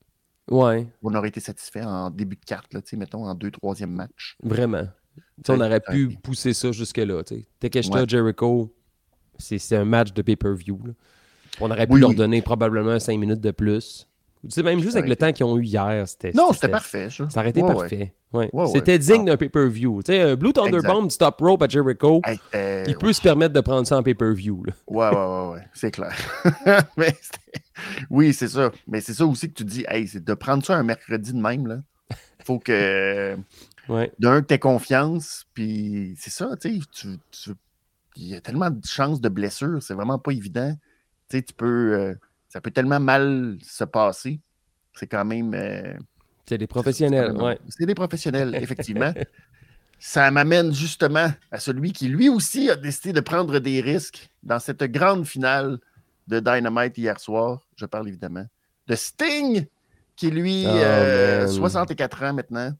[0.50, 0.88] Ouais.
[1.02, 4.38] On aurait été satisfait en début de carte, là, mettons, en deux, troisième match.
[4.43, 4.88] Vraiment.
[5.48, 7.24] on aurait pu pousser ça jusque-là.
[7.60, 8.72] Takeshita, Jericho,
[9.39, 10.80] c'est un match de pay-per-view.
[11.62, 14.08] On aurait pu leur donner probablement cinq minutes de plus.
[14.46, 16.32] Tu sais, même juste avec le temps qu'ils ont eu hier, c'était.
[16.34, 17.30] Non, c'était parfait, ça.
[17.30, 18.14] Ça aurait été parfait.
[18.34, 18.50] Ouais.
[18.74, 20.02] c'était digne d'un pay-per-view.
[20.04, 22.22] Tu sais, un Blue Thunderbomb du top rope à Jericho,
[22.54, 24.64] il peut se permettre de prendre ça en pay-per-view.
[24.88, 25.68] Ouais, ouais, ouais, ouais.
[25.74, 26.16] C'est clair.
[26.98, 27.16] Mais
[28.10, 28.72] oui, c'est ça.
[28.88, 31.39] Mais c'est ça aussi que tu dis, hey, c'est de prendre ça un mercredi de
[31.39, 31.78] même, là.
[32.43, 33.38] Faut que.
[34.20, 37.52] D'un, que tu confiance, puis c'est ça, tu sais, tu,
[38.16, 40.74] il y a tellement de chances de blessures, c'est vraiment pas évident.
[41.30, 41.93] Tu sais, tu peux.
[41.93, 42.16] Euh,
[42.50, 44.39] ça peut tellement mal se passer.
[44.93, 45.54] C'est quand même.
[45.54, 45.93] Euh,
[46.48, 47.60] c'est des professionnels, ouais.
[47.70, 49.14] C'est des professionnels, effectivement.
[50.00, 54.60] ça m'amène justement à celui qui, lui aussi, a décidé de prendre des risques dans
[54.60, 55.80] cette grande finale
[56.28, 57.68] de Dynamite hier soir.
[57.76, 58.46] Je parle évidemment
[58.88, 59.66] de Sting,
[60.16, 62.72] qui lui, 64 euh, ans maintenant.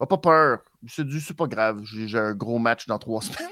[0.00, 0.58] n'a pas peur.
[0.88, 1.82] C'est pas grave.
[1.84, 3.48] J'ai un gros match dans trois semaines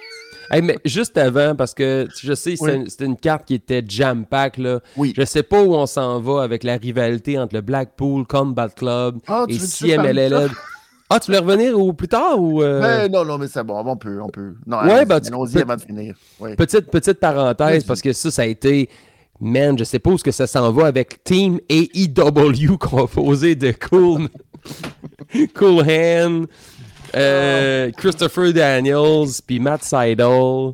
[0.51, 4.59] mais juste avant, parce que je sais, c'était une carte qui était jam-pack.
[4.59, 4.81] Là.
[4.97, 5.13] Oui.
[5.17, 9.19] Je sais pas où on s'en va avec la rivalité entre le Blackpool Combat Club
[9.29, 10.51] ah, et CMLL.
[11.13, 12.81] Ah, tu voulais revenir ou plus tard ou euh?
[12.81, 14.55] ben, non, non, mais c'est bon, on peut, on peut.
[14.65, 16.15] Non, ouais, ben, allons-y avant de finir.
[16.57, 18.89] Petite, petite parenthèse, parce que ça, ça a été.
[19.41, 23.73] Man, je sais pas où ce que ça s'en va avec Team AEW composé de
[23.73, 24.29] Cool,
[25.55, 26.47] cool Hand,
[27.15, 30.73] euh, Christopher Daniels, puis Matt Seidel,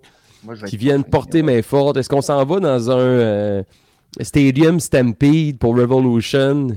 [0.66, 1.96] qui viennent porter main forte.
[1.96, 3.62] Est-ce qu'on s'en va dans un euh,
[4.20, 6.68] Stadium Stampede pour Revolution,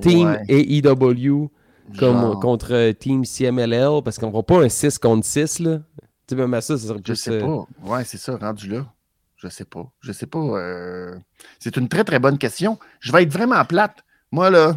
[0.00, 1.50] Team AEW
[1.98, 4.02] comme, contre Team CMLL?
[4.04, 5.78] Parce qu'on ne va pas un 6 contre 6, là.
[6.26, 7.66] Tu sais, même ça, ça serait Je sais euh, pas.
[7.84, 8.86] Ouais, c'est ça, rendu là.
[9.36, 9.90] Je sais pas.
[10.00, 10.40] Je sais pas.
[11.58, 12.78] C'est une très, très bonne question.
[13.00, 13.96] Je vais être vraiment plate.
[14.30, 14.76] Moi, là,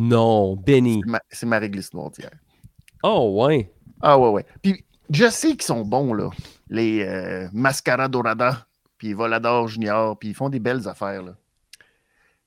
[0.00, 1.02] non, Benny.
[1.28, 2.30] C'est ma, réglisse noire d'hier.
[3.02, 3.70] Oh, ouais.
[4.00, 4.46] Ah, ouais, ouais.
[4.62, 6.30] Puis, je sais qu'ils sont bons, là.
[6.70, 11.36] Les euh, Mascara Dorada, puis Volador Junior, puis ils font des belles affaires, là.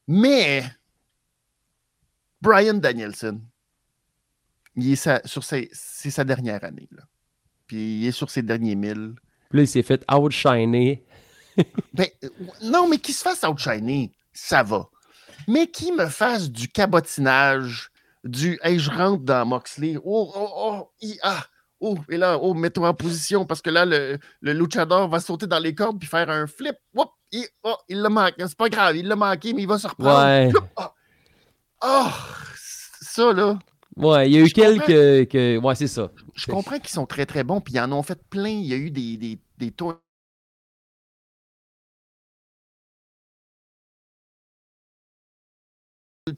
[0.07, 0.63] Mais,
[2.41, 3.39] Brian Danielson,
[4.75, 7.03] il est sur c'est sa dernière année, là.
[7.67, 9.13] Puis, il est sur ses derniers mille.
[9.49, 11.05] Puis là, il s'est fait outshiner.
[11.93, 12.07] ben,
[12.63, 14.89] non, mais qu'il se fasse outshiner, ça va
[15.47, 17.89] mais qui me fasse du cabotinage,
[18.23, 20.91] du hey, je rentre dans Moxley, oh, oh, oh,
[21.23, 21.43] ah,
[21.79, 25.47] oh, et là, oh, mets-toi en position parce que là, le, le luchador va sauter
[25.47, 26.75] dans les cordes puis faire un flip.
[26.95, 27.05] Oh,
[27.89, 30.23] il l'a manqué, c'est pas grave, il l'a manqué, mais il va se reprendre.
[30.23, 30.51] Ouais.
[31.85, 32.07] Oh,
[33.01, 33.59] ça là.
[33.95, 35.29] Ouais, il y a eu quelques.
[35.29, 35.57] Que...
[35.57, 36.09] Ouais, c'est ça.
[36.33, 38.49] Je comprends qu'ils sont très très bons, puis ils en ont fait plein.
[38.49, 39.95] Il y a eu des, des, des tours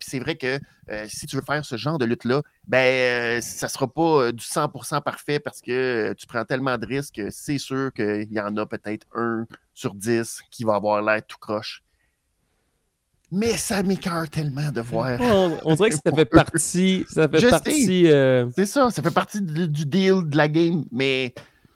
[0.01, 0.59] c'est vrai que
[0.89, 4.01] euh, si tu veux faire ce genre de lutte-là, ben, euh, ça ne sera pas
[4.23, 8.39] euh, du 100% parfait parce que tu prends tellement de risques, c'est sûr qu'il y
[8.39, 11.83] en a peut-être un sur dix qui va avoir l'air tout croche.
[13.31, 15.19] Mais ça m'écœure tellement de voir.
[15.65, 17.05] On, dirait que ça fait partie.
[17.09, 18.05] Ça fait partie.
[18.55, 20.85] C'est ça, ça fait partie du, deal de la game.
[20.91, 21.33] Mais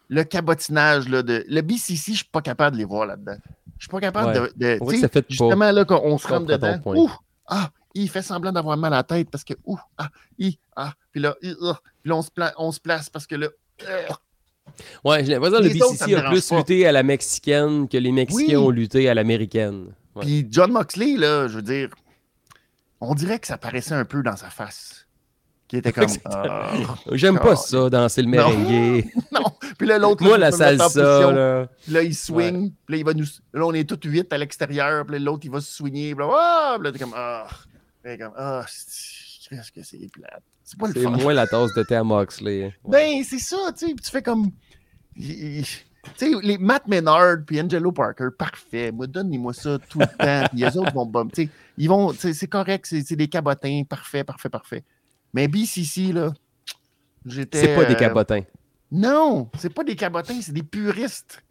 [0.10, 3.38] le cabotinage, là, de, le BCC, je ne suis pas capable de les voir là-dedans.
[3.78, 4.80] Je suis pas capable de.
[5.28, 6.80] justement, là, quand on se rentre dedans.
[6.86, 7.12] Ouh,
[7.48, 10.94] ah, il fait semblant d'avoir mal à la tête parce que, ouh, ah, i, ah,
[11.12, 13.48] puis là, ah, puis là on, se on, se place parce que là,
[15.04, 16.58] Ouais, j'ai l'impression que le autres, BCC a plus pas.
[16.58, 18.58] lutté à l'américaine que les Mexicains Oui.
[18.58, 19.88] ont lutté à l'américaine.
[20.16, 20.26] Ouais.
[20.26, 21.90] Puis John Moxley, là, je veux dire,
[23.02, 25.06] on dirait que ça paraissait un peu dans sa face.
[25.68, 26.08] Qui était comme.
[26.26, 26.72] Ah,
[27.12, 29.06] J'aime pas Ah, ça, danser le merengue.
[29.32, 29.44] non.
[29.78, 30.24] Puis là, l'autre.
[30.24, 31.68] Moi, là, la salsa, là.
[31.84, 32.72] Puis là, il swing.
[32.86, 33.26] Puis là, il va nous.
[33.54, 35.06] Là, on est tous huit à l'extérieur.
[35.06, 36.16] Puis là, l'autre, il va se swinguer.
[36.16, 36.76] Puis là, ah!
[36.78, 37.14] Puis là, t'es comme.
[37.16, 37.48] Ah!
[38.02, 38.34] Puis là, comme.
[38.38, 38.66] Ah!
[38.68, 40.44] c'est- Qu'est-ce que c'est plate?
[40.64, 42.66] C'est pas le C'est moins la tasse de thé à Moxley.
[42.66, 42.74] Ouais.
[42.84, 43.94] Ben, c'est ça, tu sais.
[43.96, 44.52] Tu fais comme.
[45.16, 45.64] Tu
[46.16, 48.92] sais, les Matt Menard puis Angelo Parker, parfait.
[48.92, 50.48] Moi, donnez-moi ça tout le temps.
[50.52, 51.32] Puis les autres vont bum.
[51.32, 52.14] Tu sais, ils vont.
[52.14, 53.84] C'est correct, c'est des cabotins.
[53.90, 54.84] Parfait, parfait, parfait.
[55.34, 56.32] Mais BCC, là.
[57.26, 57.60] J'étais.
[57.60, 58.42] C'est pas des euh, cabotins.
[58.92, 61.44] Non, c'est pas des cabotins, c'est des puristes.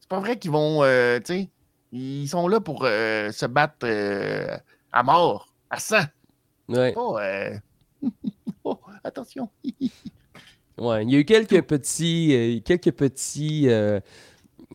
[0.00, 1.50] C'est pas vrai qu'ils vont, euh, tu sais,
[1.92, 3.86] ils sont là pour euh, se battre
[4.92, 6.02] à mort, à sang.
[6.68, 6.92] Ouais.
[6.96, 7.58] Oh, euh,
[8.64, 9.48] oh, attention.
[10.78, 14.00] Ouais, il y a eu quelques petits, euh, quelques petits, euh,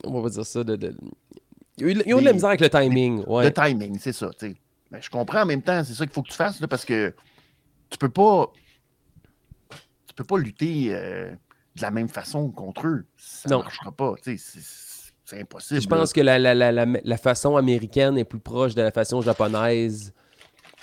[0.03, 0.95] on va dire ça, de, de-
[1.79, 3.23] ils ont eu- de la misère avec le timing.
[3.25, 3.45] Ouais.
[3.45, 4.29] Le timing, c'est ça.
[4.39, 6.85] Ben, je comprends en même temps, c'est ça qu'il faut que tu fasses, là, parce
[6.85, 7.13] que
[7.89, 8.53] tu peux pas,
[10.05, 11.31] tu peux pas lutter euh,
[11.75, 13.05] de la même façon contre eux.
[13.17, 13.63] Ça Non.
[13.63, 14.37] marchera pas, c'est-
[15.33, 15.81] impossible.
[15.81, 19.19] Je pense que la, la, la, la façon américaine est plus proche de la façon
[19.21, 20.13] japonaise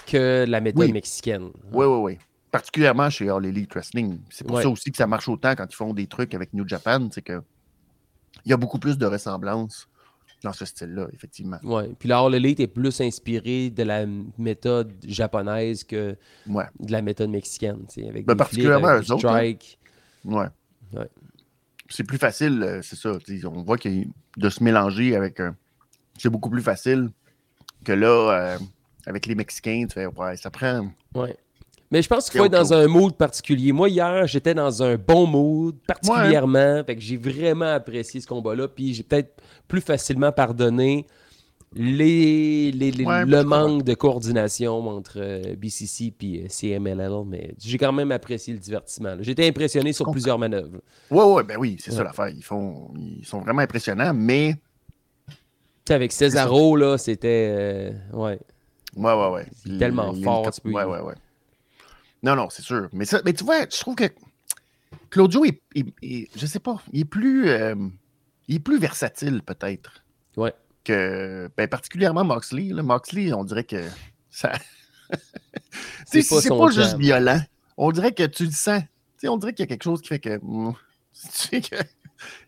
[0.07, 0.93] que la méthode Oui.
[0.93, 1.51] mexicaine.
[1.73, 2.19] Oui, oui, oui.
[2.51, 4.19] Particulièrement chez All Elite Wrestling.
[4.31, 4.63] C'est pour Ouais.
[4.63, 7.09] ça aussi que ça marche autant quand ils font des trucs avec New Japan.
[7.13, 7.43] C'est que
[8.45, 9.89] il y a beaucoup plus de ressemblances
[10.43, 11.59] dans ce style-là, effectivement.
[11.63, 11.91] Ouais.
[11.99, 14.05] Puis la All Elite est plus inspirée de la
[14.39, 16.65] méthode japonaise que Ouais.
[16.81, 17.79] de la méthode mexicaine.
[17.97, 19.37] Avec Ben, des particulièrement avec eux autres, hein.
[19.37, 19.79] strikes.
[20.25, 20.47] Ouais.
[20.93, 21.09] Ouais.
[21.89, 23.13] C'est plus facile, euh, c'est ça.
[23.47, 23.89] On voit que
[24.37, 25.57] de se mélanger avec un.
[26.19, 27.11] C'est beaucoup plus facile
[27.85, 28.59] que là, euh,
[29.07, 30.89] avec les Mexicains, tu fais, ouais, ça prend.
[31.15, 31.37] Ouais.
[31.91, 33.71] Mais je pense qu'il faut être dans un mood particulier.
[33.71, 36.83] Moi, hier, j'étais dans un bon mood, particulièrement.
[36.85, 38.67] Fait que j'ai vraiment apprécié ce combat-là.
[38.69, 41.07] Puis j'ai peut-être plus facilement pardonné
[41.77, 47.13] les, les- les- Ouais, le manque de coordination entre BCC et CMLL.
[47.27, 49.17] Mais j'ai quand même apprécié le divertissement.
[49.21, 50.81] été impressionné sur plusieurs manœuvres.
[51.11, 52.29] Ouais, ouais, ben oui, c'est ça l'affaire.
[52.31, 52.93] Ils, font...
[52.97, 54.57] Ils sont vraiment impressionnants, mais.
[55.89, 57.51] Avec Cesaro, là, c'était.
[57.57, 58.39] euh, ouais.
[58.97, 59.47] Ouais, ouais, ouais.
[59.63, 61.15] C'est Il- tellement fort, il- tu peux y- Ouais, ouais, ouais.
[62.23, 62.89] Non, non, c'est sûr.
[62.93, 64.05] Mais, ça, mais tu vois, je trouve que
[65.11, 67.75] Claudio est, est- est- je sais pas, il est plus, euh,
[68.49, 70.03] il est plus versatile peut-être
[70.37, 70.55] Ouais.
[70.85, 72.71] que, ben, particulièrement Moxley.
[72.73, 72.83] Là.
[72.83, 73.85] Moxley, on dirait que
[74.31, 74.53] ça,
[76.07, 77.41] C'est pas pas juste violent.
[77.77, 78.81] On dirait que tu le sens.
[78.83, 78.89] Tu
[79.19, 80.73] sais, on dirait qu'il y a quelque chose qui fait que, hmm,
[81.13, 81.77] tu sais que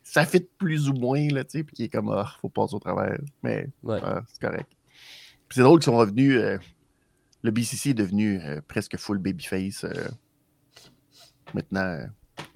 [0.02, 2.74] ça fit plus ou moins là, tu sais, puis qui est comme, ah, faut passer
[2.74, 3.18] au travers.
[3.42, 4.00] Mais Ouais.
[4.02, 4.70] ah, c'est correct.
[5.50, 6.36] C'est drôle qu'ils sont revenus.
[6.40, 6.58] euh,
[7.42, 9.84] le BCC est devenu euh, presque full babyface.
[9.84, 10.08] euh,
[11.54, 12.06] maintenant,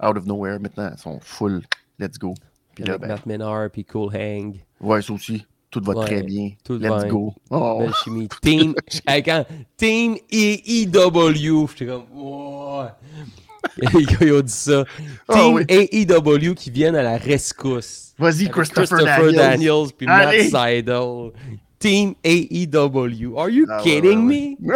[0.03, 1.61] out of nowhere, maintenant, ils sont full
[1.99, 2.33] let's go.
[2.75, 4.55] Puis là, ben, Matt Menard puis Cool Hang.
[4.79, 6.51] ouais, ça aussi, tout va Ouais, très bien.
[6.63, 7.07] tout let's bien.
[7.07, 7.33] go.
[7.49, 8.27] Oh, Belle chimie.
[8.41, 8.75] Team,
[9.07, 9.45] quand,
[9.77, 12.85] Team AEW, j'étais comme, wow.
[14.21, 14.83] Ils ont dit ça.
[15.27, 15.63] Ah Team oui.
[15.69, 18.13] AEW qui viennent à la rescousse.
[18.17, 19.35] Vas-y, Avec Christopher, Daniels.
[19.35, 20.49] Daniels puis Allez.
[20.51, 21.31] Matt Seidel.
[21.81, 23.37] Team AEW.
[23.37, 24.73] Are you Ah ouais, kidding ouais, me?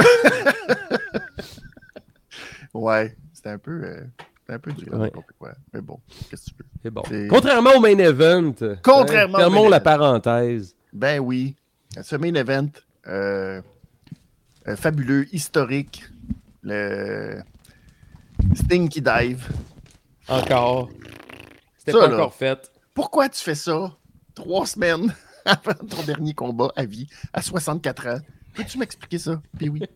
[2.73, 4.01] Ouais, c'était un peu, euh,
[4.41, 5.09] c'était un peu dur.
[5.73, 5.99] Mais bon,
[6.29, 6.65] qu'est-ce que tu veux?
[6.83, 7.03] C'est bon.
[7.29, 8.53] Contrairement au main event.
[8.83, 9.83] Contrairement hein, au fermons main la event.
[9.83, 10.75] parenthèse.
[10.93, 11.55] Ben oui,
[12.01, 12.67] ce main event
[13.07, 13.61] euh,
[14.67, 16.03] euh, fabuleux, historique,
[16.63, 17.39] le
[18.55, 19.47] Sting qui dive.
[20.27, 20.89] Encore.
[21.77, 22.15] C'était pas là.
[22.15, 22.71] encore fait.
[22.95, 23.95] Pourquoi tu fais ça
[24.33, 25.13] trois semaines?
[25.45, 28.19] Avant ton dernier combat à vie, à 64 ans?
[28.53, 29.41] Peux-tu m'expliquer ça?
[29.57, 29.81] Puis oui.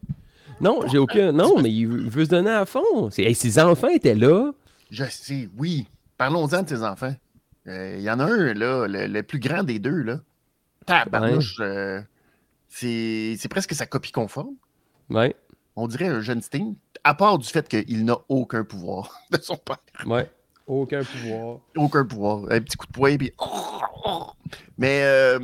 [0.62, 1.32] Non, j'ai aucun.
[1.32, 3.10] Non, mais il veut, se donner à fond.
[3.18, 4.52] Hey, ses enfants étaient là.
[4.91, 5.88] Je sais, oui.
[6.18, 7.16] Parlons-en de tes enfants.
[7.68, 10.20] Euh, Il y en a un, là, le, le plus grand des deux, là.
[10.86, 12.02] Tabarnouche, euh,
[12.68, 14.56] c'est c'est presque sa copie conforme.
[15.10, 15.34] Ouais,
[15.78, 16.76] On dirait un jeune Sting,
[17.06, 19.78] à part du fait qu'il n'a aucun pouvoir de son père.
[20.08, 20.30] ouais.
[20.70, 21.57] Aucun pouvoir.
[21.76, 22.43] Aucun pouvoir.
[22.51, 23.34] Un petit coup de poing, puis.
[24.78, 25.39] Mais euh,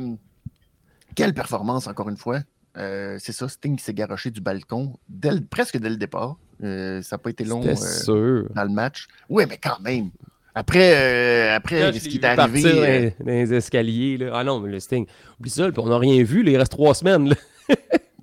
[1.16, 2.38] quelle performance, encore une fois.
[2.78, 6.36] Euh, c'est ça, Sting qui s'est garoché du balcon dès le- presque dès le départ.
[6.62, 8.46] Euh, ça n'a pas été long euh, sûr.
[8.54, 9.08] dans le match.
[9.28, 10.10] Oui, mais quand même.
[10.54, 12.62] Après, euh, après ce qui est arrivé.
[12.62, 14.18] partir euh, dans, dans les escaliers.
[14.18, 14.30] Là.
[14.34, 15.06] Ah non, mais le Sting.
[15.40, 16.42] Oublie ça, puis on n'a rien vu.
[16.44, 17.30] là, il reste trois semaines.
[17.30, 17.36] Là.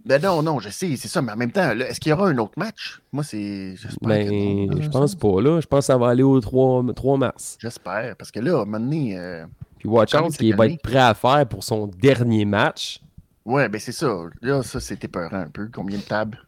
[0.06, 1.22] ben non, non, je sais, c'est ça.
[1.22, 3.02] Mais en même temps, est-ce qu'il y aura un autre match?
[3.12, 3.76] Moi, c'est.
[3.76, 4.08] J'espère.
[4.08, 5.42] Ben, que je pense pas.
[5.42, 5.60] là.
[5.62, 7.58] Je pense que ça va aller au 3, 3 mars.
[7.60, 8.16] J'espère.
[8.18, 9.18] Parce que là, à un moment donné.
[9.18, 9.46] euh,
[9.80, 13.00] Puis Watch Out, cette qui va être prêt à faire pour son dernier match.
[13.46, 14.14] Ouais, ben c'est ça.
[14.42, 15.70] Là, ça, c'était peurant un peu.
[15.74, 16.40] Combien de tables?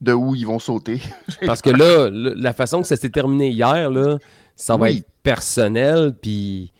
[0.00, 1.00] De où ils vont sauter?
[1.46, 4.18] Parce que là, la façon que ça s'est terminé hier, là,
[4.56, 4.98] ça va Oui.
[4.98, 6.72] être personnel, puis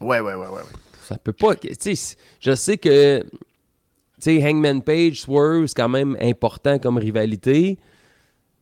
[0.00, 0.46] Ouais, ouais, ouais, ouais.
[0.46, 0.62] ouais.
[1.02, 1.56] ça peut pas.
[1.56, 3.24] tu sais, je sais que
[4.24, 7.78] sais, Hangman Page, Swerve, c'est quand même important comme rivalité,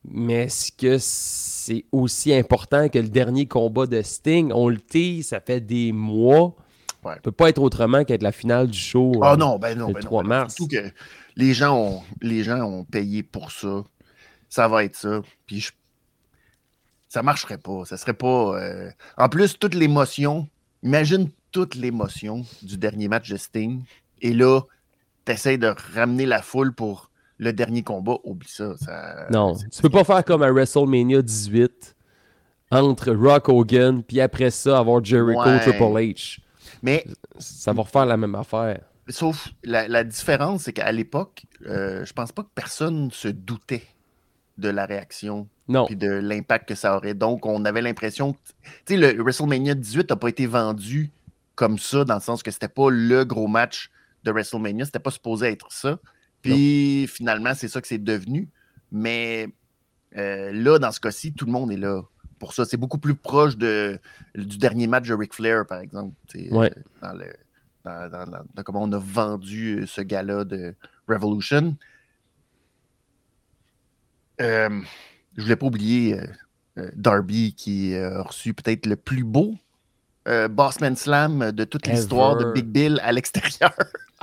[0.08, 4.52] mais est-ce que c'est aussi important que le dernier combat de Sting?
[4.54, 6.54] On le tease, ça fait des mois.
[7.04, 7.14] Ouais.
[7.14, 9.12] Ça peut pas être autrement qu'être la finale du show.
[9.22, 10.34] Ah euh, non, ben non, le ben non, 3 ben non.
[10.36, 10.54] mars.
[10.56, 10.90] Surtout que
[11.36, 13.84] les gens, ont, les gens ont payé pour ça.
[14.48, 15.22] Ça va être ça.
[15.46, 15.72] Puis je-
[17.08, 17.84] ça marcherait pas.
[17.84, 18.60] Ça serait pas.
[18.60, 20.48] euh, En plus, toute l'émotion.
[20.82, 23.82] Imagine toute l'émotion du dernier match de Sting.
[24.20, 24.60] Et là,
[25.26, 28.16] tu essaies de ramener la foule pour le dernier combat.
[28.24, 28.76] Oublie ça.
[28.78, 31.94] ça Non, tu peux pas faire comme à WrestleMania 18
[32.70, 35.60] entre Rock Hogan, puis après ça, avoir Jericho, Ouais.
[35.60, 36.38] Triple H.
[36.82, 37.04] Mais
[37.38, 38.80] Ça va refaire la même affaire.
[39.08, 43.84] Sauf la, la différence, c'est qu'à l'époque, euh, je pense pas que personne se doutait
[44.58, 45.86] de la réaction Non.
[45.88, 47.14] et de l'impact que ça aurait.
[47.14, 48.38] Donc, on avait l'impression que,
[48.84, 51.10] tu sais, le WrestleMania 18 n'a pas été vendu
[51.54, 53.90] comme ça, dans le sens que c'était pas le gros match
[54.26, 55.98] de WrestleMania, c'était pas supposé être ça.
[56.42, 58.48] Puis finalement, c'est ça que c'est devenu.
[58.92, 59.48] Mais
[60.16, 62.02] euh, là, dans ce cas-ci, tout le monde est là
[62.38, 62.64] pour ça.
[62.64, 63.98] C'est beaucoup plus proche de,
[64.34, 66.14] du dernier match de Ric Flair, par exemple.
[66.50, 66.70] Ouais.
[66.76, 67.26] euh, dans, le,
[67.84, 70.74] dans, dans- dans- dans comment on a vendu euh, ce gala de
[71.08, 71.76] Revolution.
[74.40, 74.80] Euh,
[75.36, 76.20] je voulais pas oublier
[76.94, 79.54] Darby qui a reçu peut-être le plus beau
[80.50, 82.52] Bossman Slam de toute l'histoire de.
[82.52, 83.72] Big Bill à l'extérieur.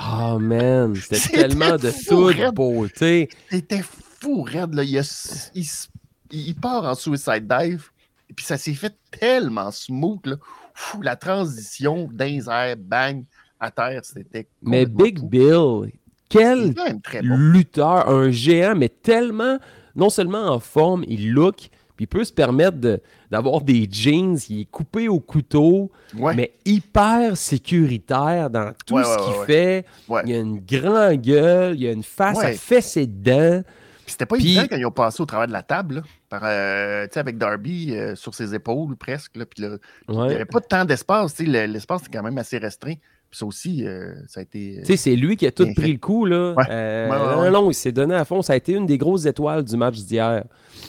[0.05, 3.29] Oh man, c'était tellement de toute beauté.
[3.49, 4.45] C'était fou.
[4.51, 4.83] Là.
[4.83, 5.87] Il, a
[6.31, 7.89] il part en suicide dive,
[8.29, 10.25] et puis ça s'est fait tellement smooth.
[10.25, 10.35] Là.
[10.73, 13.23] Fou, la transition d'un air, bang,
[13.59, 14.47] à terre, c'était.
[14.61, 15.27] Mais Big fou.
[15.27, 15.91] Bill,
[16.29, 16.99] quel bon.
[17.21, 19.59] lutteur, un géant, mais tellement,
[19.95, 24.37] non seulement en forme, il look, puis il peut se permettre de- d'avoir des jeans,
[24.49, 29.85] il est coupé au couteau, Ouais, mais hyper sécuritaire dans tout Ouais, ce qu'il fait.
[30.25, 33.61] Il a une grande gueule, il a une face à fesser dedans.
[34.05, 36.41] Puis C'était pas évident quand ils ont passé au travers de la table, là, par,
[36.43, 39.37] euh, avec Darby euh, sur ses épaules presque.
[39.37, 39.77] Là, puis là,
[40.09, 41.39] il n'y avait pas temps d'espace.
[41.39, 42.95] L'espace était quand même assez restreint.
[43.29, 44.79] Puis ça aussi, euh, ça a été.
[44.81, 45.87] Tu sais, c'est lui qui a tout pris fait.
[45.93, 46.53] le coup, là.
[46.53, 46.65] Ouais.
[46.67, 47.49] Ouais, ouais, non, ouais.
[47.51, 48.41] non, il s'est donné à fond.
[48.41, 50.43] Ça a été une des grosses étoiles du match d'hier.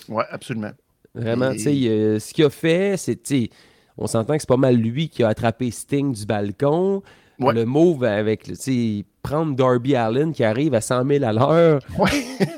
[0.09, 0.73] Ouais, absolument.
[1.15, 3.51] Vraiment, Et- tu sais, euh, ce qu'il a fait, c'est, tu sais,
[3.97, 7.03] on s'entend que c'est pas mal lui qui a attrapé Sting du balcon.
[7.41, 7.53] Ouais.
[7.53, 11.81] Le move avec, tu sais, prendre Darby Allen qui arrive à 100 000 à l'heure,
[11.99, 12.11] Ouais.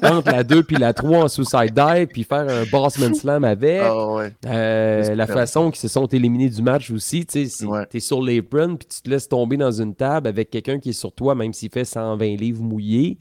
[0.02, 3.80] entre la 2 puis la 3 en suicide dive, puis faire un Bossman Slam avec.
[3.82, 4.32] Ah ouais.
[4.44, 7.86] Euh, la façon qu'ils se sont éliminés du match aussi, tu sais, Ouais.
[7.86, 10.92] t'es sur l'apron puis tu te laisses tomber dans une table avec quelqu'un qui est
[11.00, 13.16] sur toi, même s'il fait 120 livres mouillés,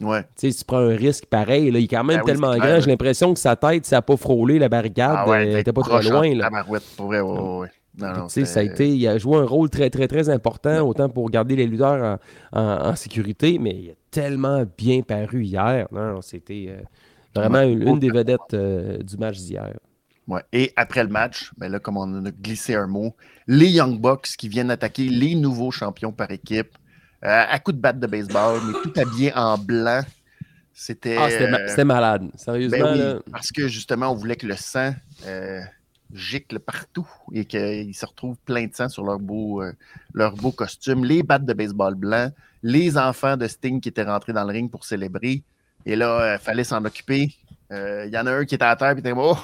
[0.00, 0.22] Ouais.
[0.22, 2.54] tu sais, si tu prends un risque pareil, là, il est quand même Ben tellement
[2.56, 5.52] grand, j'ai l'impression que sa tête, ça n'a pas frôlé la barricade, Ah ouais, euh,
[5.54, 6.34] t'es était pas trop loin.
[6.34, 6.44] Là.
[6.44, 7.68] tabarouette, pour vrai, ouais, ouais, ouais.
[7.98, 9.88] Non, Puis, non, tu sais, ça a c'était- été, il a joué un rôle très,
[9.88, 12.18] très, très important, autant pour garder les lutteurs
[12.52, 15.88] en, en- en sécurité, mais il a tellement bien paru hier.
[15.90, 16.82] Non, c'était euh,
[17.34, 19.72] vraiment une, une des vedettes euh, du match d'hier.
[20.28, 20.42] Ouais.
[20.52, 23.14] Et après le match, ben là, comme on a glissé un mot,
[23.46, 26.76] les Young Bucks qui viennent attaquer les nouveaux champions par équipe
[27.24, 30.02] euh, à coups de batte de baseball, mais tout habillé en blanc.
[30.74, 31.16] C'était.
[31.18, 32.28] Ah, c'était ma- euh, c'était malade.
[32.36, 33.18] Sérieusement, ben oui, là.
[33.32, 34.94] parce que justement, on voulait que le sang
[35.26, 35.60] euh,
[36.12, 39.72] gicle partout et qu'ils se retrouvent plein de sang sur leur beau, euh,
[40.12, 41.04] leur beau costume.
[41.04, 42.30] Les battes de baseball blanc,
[42.62, 45.42] les enfants de Sting qui étaient rentrés dans le ring pour célébrer.
[45.86, 47.30] Et là, il fallait s'en occuper.
[47.72, 49.36] Euh, Il y en a un qui était à terre et était Oh,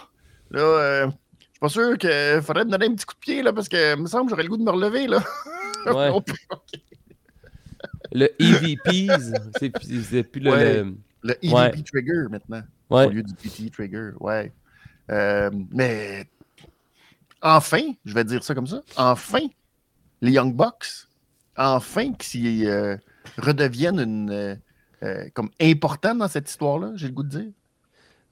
[0.51, 1.07] là, euh,
[1.39, 3.69] je suis pas sûr qu'il faudrait me donner un petit coup de pied là, parce
[3.69, 5.07] que me semble que j'aurais le goût de me relever.
[5.07, 5.23] Là.
[5.87, 6.11] Ouais.
[8.15, 10.51] Le EVPs, c'est plus le.
[10.51, 10.75] Ouais.
[10.83, 11.83] le- le EVP Ouais.
[11.83, 12.63] Trigger maintenant.
[12.91, 13.07] ouais.
[13.07, 14.11] au lieu du PT Trigger.
[14.21, 14.53] Ouais.
[15.11, 16.25] Euh, mais
[17.41, 19.41] enfin, je vais dire ça comme ça, enfin,
[20.21, 21.07] les Young Bucks,
[21.57, 22.97] enfin, qui euh,
[23.39, 24.55] redeviennent une, euh,
[25.03, 27.51] euh, comme important dans cette histoire-là, j'ai le goût de dire.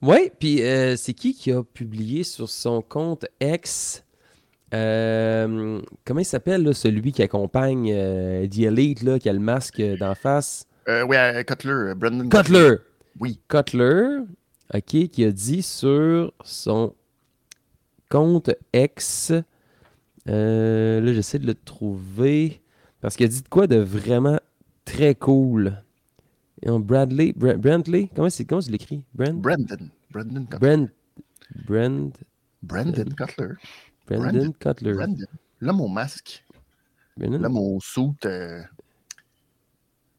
[0.03, 4.03] Ouais, puis euh, c'est qui qui a publié sur son compte X?
[4.75, 9.39] Euh, comment il s'appelle, là, celui qui accompagne euh, The Elite, là, qui a le
[9.41, 10.67] masque euh, d'en face?
[10.89, 11.17] Euh, oui,
[11.47, 12.77] Cutler, Brendan Cutler!
[13.19, 13.41] Oui.
[13.49, 14.19] Cutler,
[14.73, 16.95] OK, qui a dit sur son
[18.09, 19.33] compte X,
[20.29, 22.61] euh, là, j'essaie de le trouver,
[23.01, 24.39] parce qu'il a dit de quoi de vraiment
[24.85, 25.83] très cool.
[26.63, 29.03] Bradley, Bra- Brantley, comment c'est comment tu l'écris?
[29.15, 29.89] Brand, Brandon.
[30.11, 30.59] Brandon Cutler.
[30.59, 30.89] Brand,
[31.67, 32.13] Brand,
[32.63, 33.55] Brandon Cutler.
[34.19, 34.93] Brandon Cutler.
[34.95, 35.27] Brandon.
[35.61, 36.45] L'homme au masque.
[37.17, 38.63] L'homme au suit euh,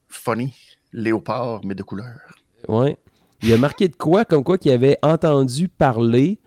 [0.07, 0.53] funny.
[0.93, 2.19] Léopard, mais de couleur.
[2.67, 2.97] Ouais.
[3.43, 6.37] Il a marqué de quoi, comme quoi qu'il avait entendu parler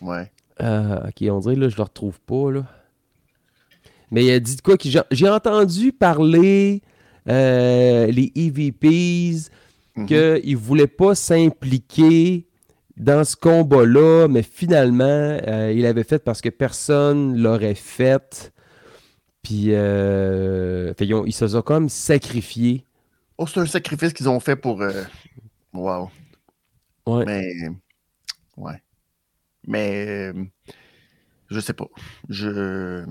[0.00, 0.30] Ouais.
[0.62, 2.64] Euh, ok, on dirait, là, je le retrouve pas, là.
[4.10, 4.76] Mais il a dit de quoi?
[4.76, 6.82] qu'il- J'ai entendu parler,
[7.28, 9.50] euh, les EVPs,
[9.96, 10.06] Mhm.
[10.06, 12.46] qu'ils ne voulaient pas s'impliquer
[13.00, 18.52] dans ce combat-là, mais finalement, euh, il l'avait fait parce que personne l'aurait fait.
[19.42, 22.84] Puis, euh, fait, ils, ont- ils se sont comme sacrifiés.
[23.38, 24.82] Oh, c'est un sacrifice qu'ils ont fait pour.
[24.82, 25.02] euh,
[25.72, 26.10] Wow.
[27.06, 27.24] Ouais.
[27.26, 27.44] Mais.
[28.56, 28.82] Ouais.
[29.66, 30.06] Mais.
[30.34, 30.44] euh,
[31.48, 31.86] Je sais pas.
[32.28, 33.04] Je.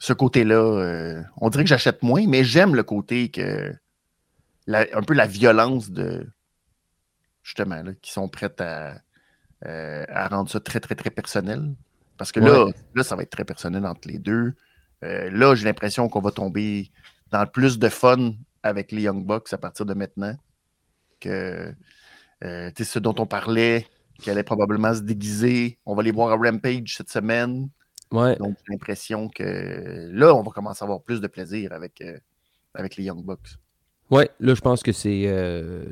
[0.00, 3.72] Ce côté-là, euh, on dirait que j'achète moins, mais j'aime le côté que.
[4.66, 6.26] la- un peu la violence de.
[7.48, 9.00] Justement, là, qui sont prêtes à,
[9.64, 11.74] euh, à rendre ça très, très, très personnel.
[12.18, 12.74] Parce que là, Ouais.
[12.94, 14.52] là, ça va être très personnel entre les deux.
[15.02, 16.90] Euh, là, j'ai l'impression qu'on va tomber
[17.30, 20.36] dans le plus de fun avec les Young Bucks à partir de maintenant.
[21.20, 21.72] Que
[22.44, 23.86] euh, ce dont on parlait,
[24.20, 25.78] qui allait probablement se déguiser.
[25.86, 27.70] On va les voir à Rampage cette semaine.
[28.12, 28.36] Ouais.
[28.36, 32.18] Donc, j'ai l'impression que là, on va commencer à avoir plus de plaisir avec, euh,
[32.74, 33.56] avec les Young Bucks.
[34.10, 35.24] Ouais, là, je pense que c'est.
[35.26, 35.84] euh,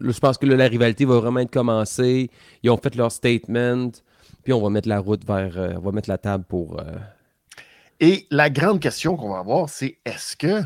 [0.00, 2.30] là, je pense que là, la rivalité va vraiment être commencée.
[2.62, 3.90] Ils ont fait leur statement.
[4.44, 5.56] Puis on va mettre la route vers.
[5.56, 6.78] euh, on va mettre la table pour.
[6.80, 6.84] euh,
[8.00, 10.62] Et la grande question qu'on va avoir, c'est est-ce que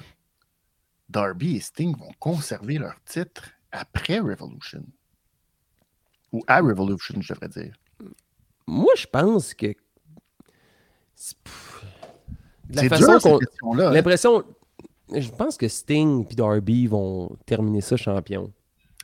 [1.09, 4.83] Darby et Sting vont conserver leur titre après Revolution?
[6.33, 7.75] Ou à Revolution, je devrais dire.
[8.67, 9.75] Moi, je pense que.
[11.15, 11.37] c'est-
[12.99, 13.91] dur, cette question-là.
[13.91, 13.93] hein?
[15.15, 18.51] Je pense que Sting et Darby vont terminer ça champion.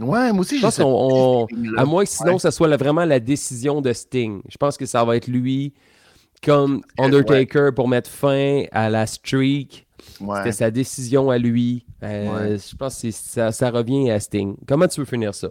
[0.00, 1.46] Ouais, moi aussi, Je pense qu'on.
[1.46, 1.46] on-.
[1.76, 2.38] À moins que sinon, Ouais.
[2.38, 4.40] ça soit la- vraiment la décision de Sting.
[4.48, 5.74] Je pense que ça va être lui
[6.42, 9.86] comme Undertaker pour mettre fin à la streak.
[10.20, 10.38] Ouais.
[10.38, 11.84] C'était sa décision à lui.
[12.02, 12.58] Euh.
[12.58, 14.56] Je pense que ça revient à Sting.
[14.66, 15.48] Comment tu veux finir ça?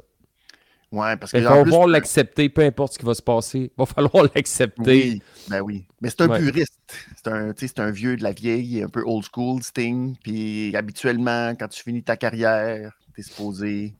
[0.91, 3.59] Ouais, parce que Il va falloir l'accepter, peu importe ce qui va se passer.
[3.59, 4.83] Il va falloir l'accepter.
[5.13, 5.85] Oui, ben oui.
[6.01, 6.39] Mais c'est un Ouais.
[6.39, 6.77] puriste.
[7.15, 7.53] C'est un,
[7.85, 10.17] un vieux de la vieille, un peu old school, Sting.
[10.21, 13.95] Puis habituellement, quand tu finis ta carrière, tu es supposé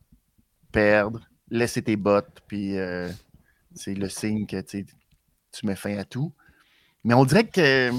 [0.71, 3.09] perdre, laisser tes bottes, puis euh,
[3.73, 4.85] c'est le signe que tu
[5.65, 6.33] mets fin à tout.
[7.03, 7.91] Mais on dirait que,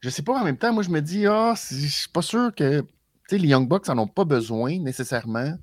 [0.00, 2.22] je sais pas, en même temps, moi je me dis, ah, c'est- je suis pas
[2.22, 2.84] sûr que
[3.30, 5.56] les Young Bucks en ont pas besoin nécessairement.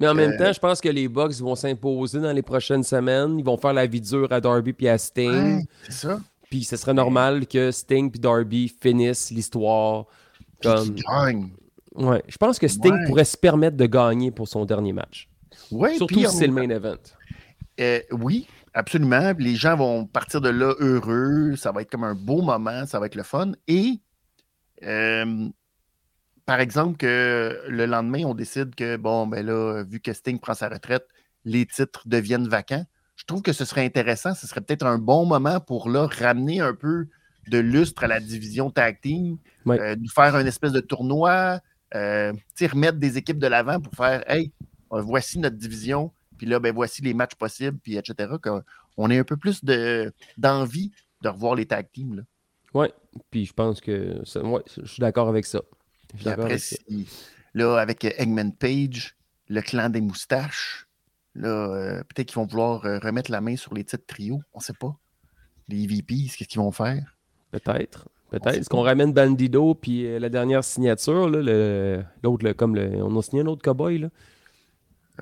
[0.00, 2.82] Mais en même Euh, temps, je pense que les Bucks vont s'imposer dans les prochaines
[2.82, 3.38] semaines.
[3.38, 5.58] Ils vont faire la vie dure à Darby puis à Sting.
[5.58, 6.20] Ouais, c'est ça.
[6.50, 10.06] Puis ce serait normal que Sting puis Darby finissent l'histoire.
[10.62, 10.94] Comme...
[10.94, 11.50] gagnent.
[11.94, 13.06] Ouais, je pense que Sting Ouais.
[13.06, 15.28] pourrait se permettre de gagner pour son dernier match.
[15.70, 16.96] Ouais, Surtout si c'est le main event.
[17.80, 19.32] Euh, oui, absolument.
[19.38, 21.56] Les gens vont partir de là heureux.
[21.56, 22.86] Ça va être comme un beau moment.
[22.86, 23.52] Ça va être le fun.
[23.68, 24.00] Et,
[24.84, 25.48] euh,
[26.50, 30.54] par exemple, que le lendemain, on décide que, bon, ben là, vu que Sting prend
[30.54, 31.06] sa retraite,
[31.44, 32.84] les titres deviennent vacants.
[33.14, 34.34] Je trouve que ce serait intéressant.
[34.34, 37.06] Ce serait peut-être un bon moment pour là ramener un peu
[37.46, 39.38] de lustre à la division tag team,
[39.78, 41.60] euh, nous faire un espèce de tournoi,
[41.94, 44.50] euh, remettre des équipes de l'avant pour faire, hey,
[44.92, 48.28] euh, voici notre division, puis là, ben voici les matchs possibles, puis etc.
[48.42, 48.62] qu'on-
[48.96, 50.90] On ait un peu plus de- d'envie
[51.22, 52.24] de, revoir les tag teams.
[52.74, 52.92] Ouais,
[53.30, 54.20] puis je pense que.
[54.24, 55.60] ça- ouais, je suis d'accord avec ça.
[56.16, 57.08] Puis après, si-
[57.54, 59.16] là, avec euh, Eggman Page,
[59.48, 60.86] le clan des moustaches,
[61.34, 64.40] là, euh, peut-être qu'ils vont vouloir euh, remettre la main sur les titres trio.
[64.52, 64.94] On ne sait pas.
[65.68, 67.16] Les EVP, qu'est-ce qu'ils vont faire?
[67.50, 68.08] Peut-être.
[68.30, 68.58] Peut-être.
[68.58, 73.18] Est-ce qu'on ramène Bandido puis euh, la dernière signature, le- l'autre, le- comme le, on
[73.18, 74.08] a signé un autre cowboy là,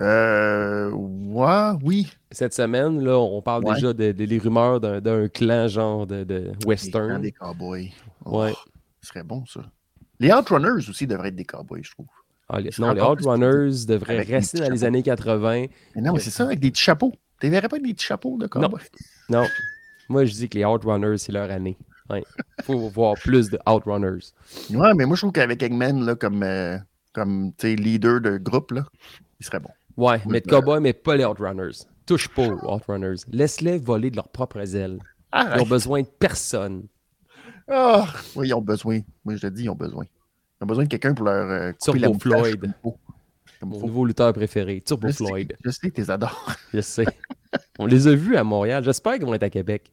[0.00, 2.12] Euh, ouais, oui.
[2.30, 3.02] cette semaine.
[3.02, 3.74] Là, on parle Ouais.
[3.74, 7.20] déjà de, de- des rumeurs d'un, d'un clan genre de, de western.
[7.20, 7.90] des cowboys.
[8.24, 8.52] Oh, Ouais.
[9.00, 9.62] Ce serait bon, ça.
[10.20, 12.06] Les Outrunners aussi devraient être des cowboys, je trouve.
[12.48, 15.66] Ah, les- non, les Outrunners devraient rester dans les années 80.
[15.94, 17.12] Mais non, mais c'est ça, avec des petits chapeaux.
[17.40, 18.82] Tu ne verrais pas avec des petits chapeaux de cowboys?
[19.28, 19.46] Non.
[20.08, 21.76] Moi, je dis que les Outrunners, c'est leur année.
[22.10, 22.22] Il
[22.64, 24.32] faut voir plus de Outrunners.
[24.70, 26.78] Ouais, mais moi, je trouve qu'avec Eggman, là, comme, euh,
[27.12, 28.86] comme leader de groupe, là,
[29.38, 29.68] il serait bon.
[29.98, 31.84] Ouais, Oui, mais de cowboy, mais pas les Outrunners.
[32.06, 33.16] Touche pas aux Outrunners.
[33.30, 34.98] Laisse-les voler de leurs propres ailes.
[35.34, 35.68] Ils ont Arrête.
[35.68, 36.86] besoin de personne.
[37.68, 38.06] Ah!
[38.36, 39.00] Oui, ils ont besoin.
[39.24, 40.04] Moi, je te dis, ils ont besoin.
[40.60, 42.72] Ils ont besoin de quelqu'un pour leur euh, couper Turbo Floyd.
[42.82, 45.56] comme Mon nouveau lutteur préféré, Turbo Je sais, Floyd.
[45.64, 46.52] Je sais, tu les adores.
[46.74, 47.06] Je sais.
[47.78, 48.82] On les a vus à Montréal.
[48.84, 49.90] J'espère qu'ils vont être à Québec.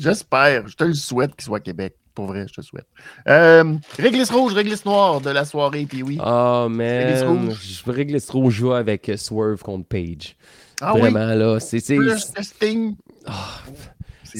[0.00, 0.66] J'espère.
[0.68, 1.96] Je te le souhaite qu'ils soient à Québec.
[2.14, 2.86] Pour vrai, je te souhaite.
[3.28, 6.16] Euh, réglisse rouge, réglisse noire de la soirée, puis oui.
[6.22, 7.48] Ah, Réglisse man.
[7.48, 7.82] rouge.
[7.84, 10.34] Je réglisse trop joie avec Swerve contre Page.
[10.80, 11.60] ah oui, Vraiment, là.
[11.60, 11.80] C'est.
[11.80, 12.96] c'est- plus de Sting.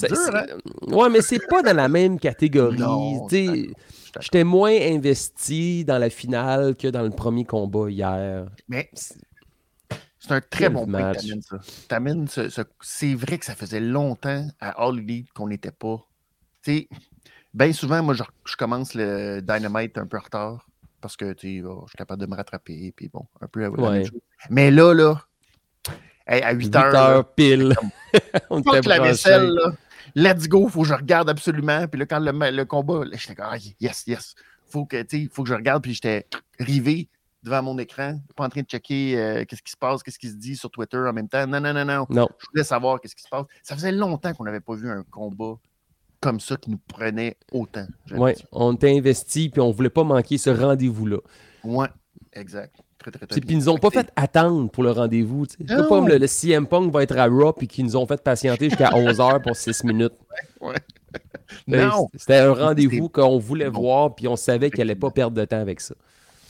[0.00, 0.46] C'est dur, hein?
[0.88, 2.78] Ouais, mais c'est pas dans la même catégorie.
[4.20, 8.46] J'étais moins investi dans la finale que dans le premier combat hier.
[8.68, 11.18] Mais C'est un très Quel bon point match.
[11.26, 11.56] que
[11.88, 12.48] t'amènes ça.
[12.50, 16.04] Ce- C'est vrai que ça faisait longtemps à All Elite qu'on n'était pas.
[16.62, 16.88] Tu sais,
[17.54, 20.66] bien souvent, moi, je, je commence le Dynamite un peu en retard
[21.00, 24.02] parce que, tu oh, je suis capable de me rattraper, puis bon, un peu Ouais.
[24.50, 25.22] Mais là, là,
[26.26, 27.74] hey, à 8 8 heures, pile.
[28.50, 29.72] On était la vaisselle, là.
[30.14, 31.86] Let's go, faut que je regarde absolument.
[31.88, 34.34] Puis là, quand le, combat, j'étais comme, ah, yes, yes.
[34.68, 35.82] Faut que, faut que je regarde.
[35.82, 36.26] Puis j'étais
[36.58, 37.08] rivé
[37.42, 40.28] devant mon écran, pas en train de checker euh, qu'est-ce qui se passe, qu'est-ce qui
[40.28, 41.46] se dit sur Twitter en même temps.
[41.46, 42.06] Non, non, non, non.
[42.10, 42.28] Non.
[42.38, 43.46] Je voulais savoir qu'est-ce qui se passe.
[43.62, 45.54] Ça faisait longtemps qu'on n'avait pas vu un combat
[46.20, 47.86] comme ça qui nous prenait autant.
[48.06, 48.44] dit.
[48.50, 51.18] on était investi puis on voulait pas manquer ce rendez-vous-là.
[51.62, 51.88] Ouais,
[52.32, 52.76] exact.
[52.98, 53.56] Très, très, très Puis bien.
[53.56, 55.44] ils nous ont pas Fait attendre pour le rendez-vous.
[55.48, 58.06] C'est pas comme le, le CM Punk va être à Raw puis qu'ils nous ont
[58.06, 60.14] fait patienter jusqu'à 11h pour 6 minutes.
[60.60, 60.76] Ouais.
[61.68, 62.08] Non.
[62.14, 63.80] C'était un rendez-vous qu'on voulait bon.
[63.80, 65.94] voir puis on savait qu'elle allait pas perdre de temps avec ça.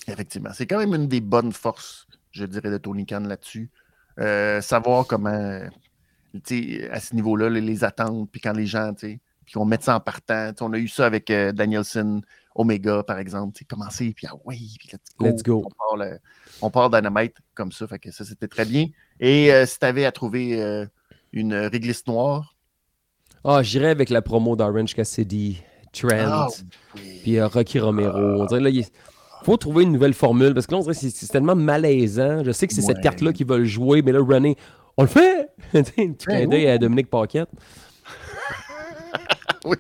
[0.09, 0.51] Effectivement.
[0.55, 3.71] C'est quand même une des bonnes forces, je dirais, de Tony Khan là-dessus.
[4.19, 9.21] Euh, savoir comment, à ce niveau-là, les, les attentes, puis quand les gens, puis
[9.53, 10.53] qu'on mette ça en partant.
[10.61, 12.23] On a eu ça avec euh, Danielson,
[12.57, 13.59] Omega, par exemple.
[13.69, 15.27] Commencer, puis ah oui, puis let's go.
[15.27, 15.63] Let's go.
[15.65, 16.19] On part, le-
[16.63, 17.87] on part Dynamite comme ça.
[17.87, 18.87] Fait que ça, c'était très bien.
[19.21, 20.87] Et euh, si tu avais à trouver euh,
[21.33, 22.55] une réglisse noire,
[23.45, 26.49] Ah, j'irais avec la promo d'Orange Cassidy, Trent, ah,
[26.97, 27.21] oui.
[27.23, 28.19] puis euh, Rocky Romero.
[28.43, 28.85] On dirait là, il
[29.45, 32.43] faut trouver une nouvelle formule parce que là, on dirait que c'est tellement malaisant.
[32.45, 34.57] Je sais que c'est cette carte-là qu'ils veulent jouer, mais là, René,
[34.97, 35.49] on le fait!
[35.75, 36.69] Un petit clin d'œil oui.
[36.69, 37.49] à Dominique Paquette.
[39.71, 39.77] oui.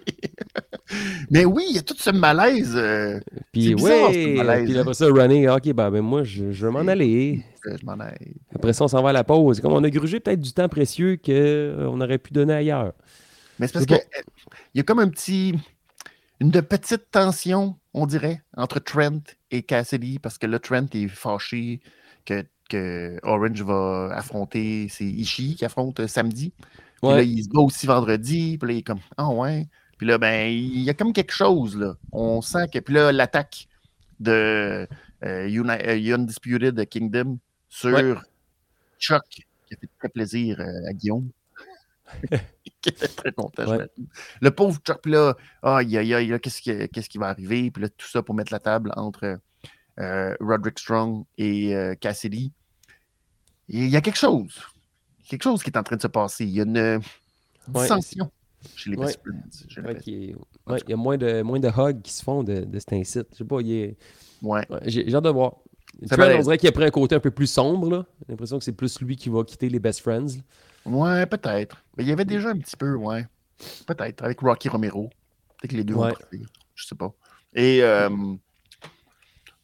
[1.31, 2.75] Mais oui, il y a tout ce malaise.
[2.77, 3.21] euh,
[3.53, 6.73] Puis bizarre, ce malaise, puis après ça, René, ok, ben, ben moi, je, je vais
[6.73, 7.43] m'en aller.
[7.65, 8.35] je m'en aille.
[8.55, 9.61] Après ça, on s'en va à la pause.
[9.61, 12.93] Comme on a grugé peut-être du temps précieux qu'on aurait pu donner ailleurs.
[13.59, 14.23] Mais c'est parce que euh,
[14.75, 15.55] y a comme un petit.
[16.39, 19.21] Une de petite tension, on dirait, entre Trent
[19.51, 21.81] et Cassidy, parce que là, Trent est fâché
[22.27, 24.89] que, que Orange va affronter.
[24.91, 26.53] C'est Ishii qui affronte euh, samedi.
[27.03, 28.59] Puis là, il se bat aussi vendredi.
[28.59, 29.69] Puis là, il est comme Ah ouais.
[29.99, 31.95] Puis là, ben, il y a comme quelque chose, là.
[32.13, 32.79] On sent que.
[32.79, 33.69] Puis là, l'attaque
[34.21, 34.87] de
[35.25, 37.39] euh, Uni- euh, Undisputed Kingdom
[37.69, 38.15] sur Ouais.
[38.99, 39.43] Chuck, qui
[39.75, 41.29] a fait très plaisir euh, à Guillaume.
[42.81, 43.67] qui était très content.
[43.67, 43.89] Ouais.
[44.41, 47.71] Le pauvre Chuck, là, aïe, aïe, aïe, là, qu'est-ce qui, qu'est-ce qui va arriver?
[47.71, 49.39] Puis là, tout ça pour mettre la table entre
[49.99, 52.53] euh, Roderick Strong et Cassidy.
[53.69, 54.61] Il y a quelque chose.
[55.29, 56.45] Quelque chose qui est en train de se passer.
[56.45, 57.83] Il y a une Ouais.
[57.83, 58.31] dissension
[58.77, 58.97] chez les.
[58.97, 60.35] Best Friends, Ouais,
[60.67, 62.93] ouais, il y a moins de, moins de hugs qui se font de, de cet
[62.93, 63.27] incite.
[63.33, 63.97] Je sais pas, il est-
[64.87, 65.57] j'ai hâte de voir.
[66.05, 68.05] Ça on dirait qu'il a pris un côté un peu plus sombre.
[68.21, 70.39] J'ai l'impression que c'est plus lui qui va quitter les Best Friends.
[70.85, 71.83] Ouais, peut-être.
[71.97, 73.27] Mais il y avait déjà un petit peu, ouais.
[73.87, 75.09] Peut-être, avec Rocky Romero.
[75.59, 76.11] Peut-être que les deux Ouais.
[76.11, 76.47] vont partir.
[76.75, 77.13] Je sais pas.
[77.55, 78.11] Et, euh,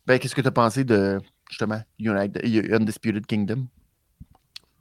[0.06, 3.66] ben, qu'est-ce que tu as pensé de, justement, United, Undisputed Kingdom?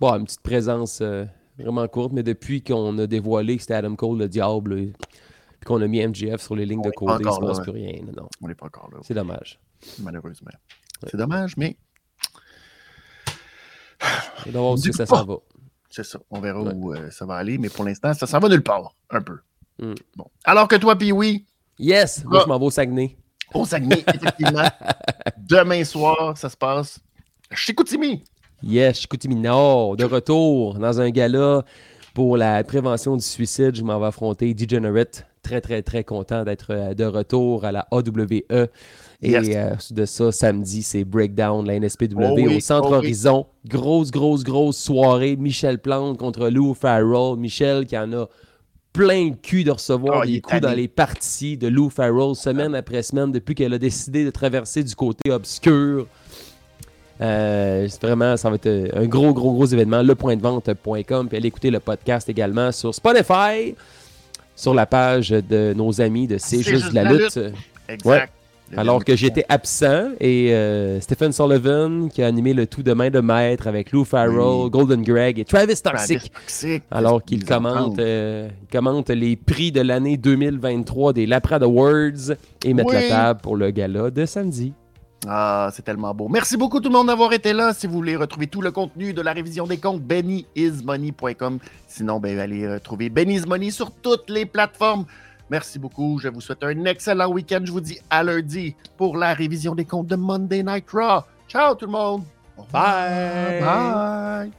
[0.01, 1.25] Bon, une petite présence euh,
[1.59, 5.65] vraiment courte, mais depuis qu'on a dévoilé que c'était Adam Cole le diable, et puis
[5.67, 7.71] qu'on a mis MGF sur les lignes de On côté, il se encore passe plus
[7.71, 8.01] rien.
[8.17, 9.59] Non, On n'est pas encore là, c'est dommage.
[9.99, 10.49] malheureusement.
[11.07, 11.77] C'est dommage, mais
[14.47, 15.35] On va voir où Dis que ça s'en va.
[15.89, 16.19] c'est ça.
[16.31, 16.73] On verra Ouais.
[16.73, 17.59] où euh, ça va aller.
[17.59, 19.37] Mais pour l'instant, ça s'en va nulle part, un peu.
[19.79, 19.93] Mm.
[20.15, 20.25] Bon.
[20.43, 21.45] Alors que toi, puis oui,
[21.77, 22.23] Yes!
[22.25, 22.43] Moi, Ah.
[22.43, 23.17] je m'en vais au Saguenay.
[23.53, 24.67] au Saguenay, effectivement,
[25.37, 26.99] demain soir, ça se passe
[27.51, 28.23] chez Koutimi.
[28.63, 31.63] Yes, Chicoutimi Nord, de retour dans un gala
[32.13, 33.75] pour la prévention du suicide.
[33.75, 35.25] Je m'en vais affronter Degenerate.
[35.41, 38.43] Très, très, très content d'être euh, de retour à la AWE.
[39.23, 39.47] Et Yes.
[39.55, 42.97] euh, de ça, samedi, c'est Breakdown, la NSPW Oh oui, au Centre oh oui.
[42.97, 43.47] Horizon.
[43.67, 45.35] Grosse, grosse, grosse soirée.
[45.35, 47.37] Michel Plante contre Lou Farrell.
[47.37, 48.27] Michel qui en a
[48.93, 51.89] plein le cul de recevoir Ah, il des est coups dans les parties de Lou
[51.89, 56.05] Farrell, semaine après semaine, depuis qu'elle a décidé de traverser du côté obscur.
[57.21, 60.01] Euh, c'est vraiment, ça va être euh, un gros, gros, gros événement.
[60.01, 61.27] Lepointdevente.com.
[61.27, 63.75] Puis allez écouter le podcast également sur Spotify,
[64.55, 67.39] sur la page de nos amis de C'est juste de la lutte.
[67.87, 68.31] Exact.
[68.77, 73.09] Alors que j'étais absent et euh, Stephen Sullivan qui a animé le tout de main
[73.09, 74.69] de maître avec Lou Farrell, Oui.
[74.69, 76.31] Golden Greg et Travis Toxic.
[76.31, 82.31] Toxic, Alors qu'il commente, euh, commente les prix de l'année 2023 des Laprade Awards
[82.63, 82.95] et mettre Oui.
[82.95, 84.71] la table pour le gala de samedi.
[85.27, 86.27] Ah, c'est tellement beau.
[86.29, 87.73] Merci beaucoup tout le monde d'avoir été là.
[87.73, 91.59] Si vous voulez retrouver tout le contenu de la révision des comptes, bennyismoney.com.
[91.87, 95.05] Sinon, ben, allez retrouver Benny's Money sur toutes les plateformes.
[95.49, 96.17] Merci beaucoup.
[96.19, 97.59] Je vous souhaite un excellent week-end.
[97.63, 101.21] Je vous dis à lundi pour la révision des comptes de Monday Night Raw.
[101.47, 102.23] Ciao tout le monde.
[102.71, 103.59] Bye.
[103.59, 104.49] Bye.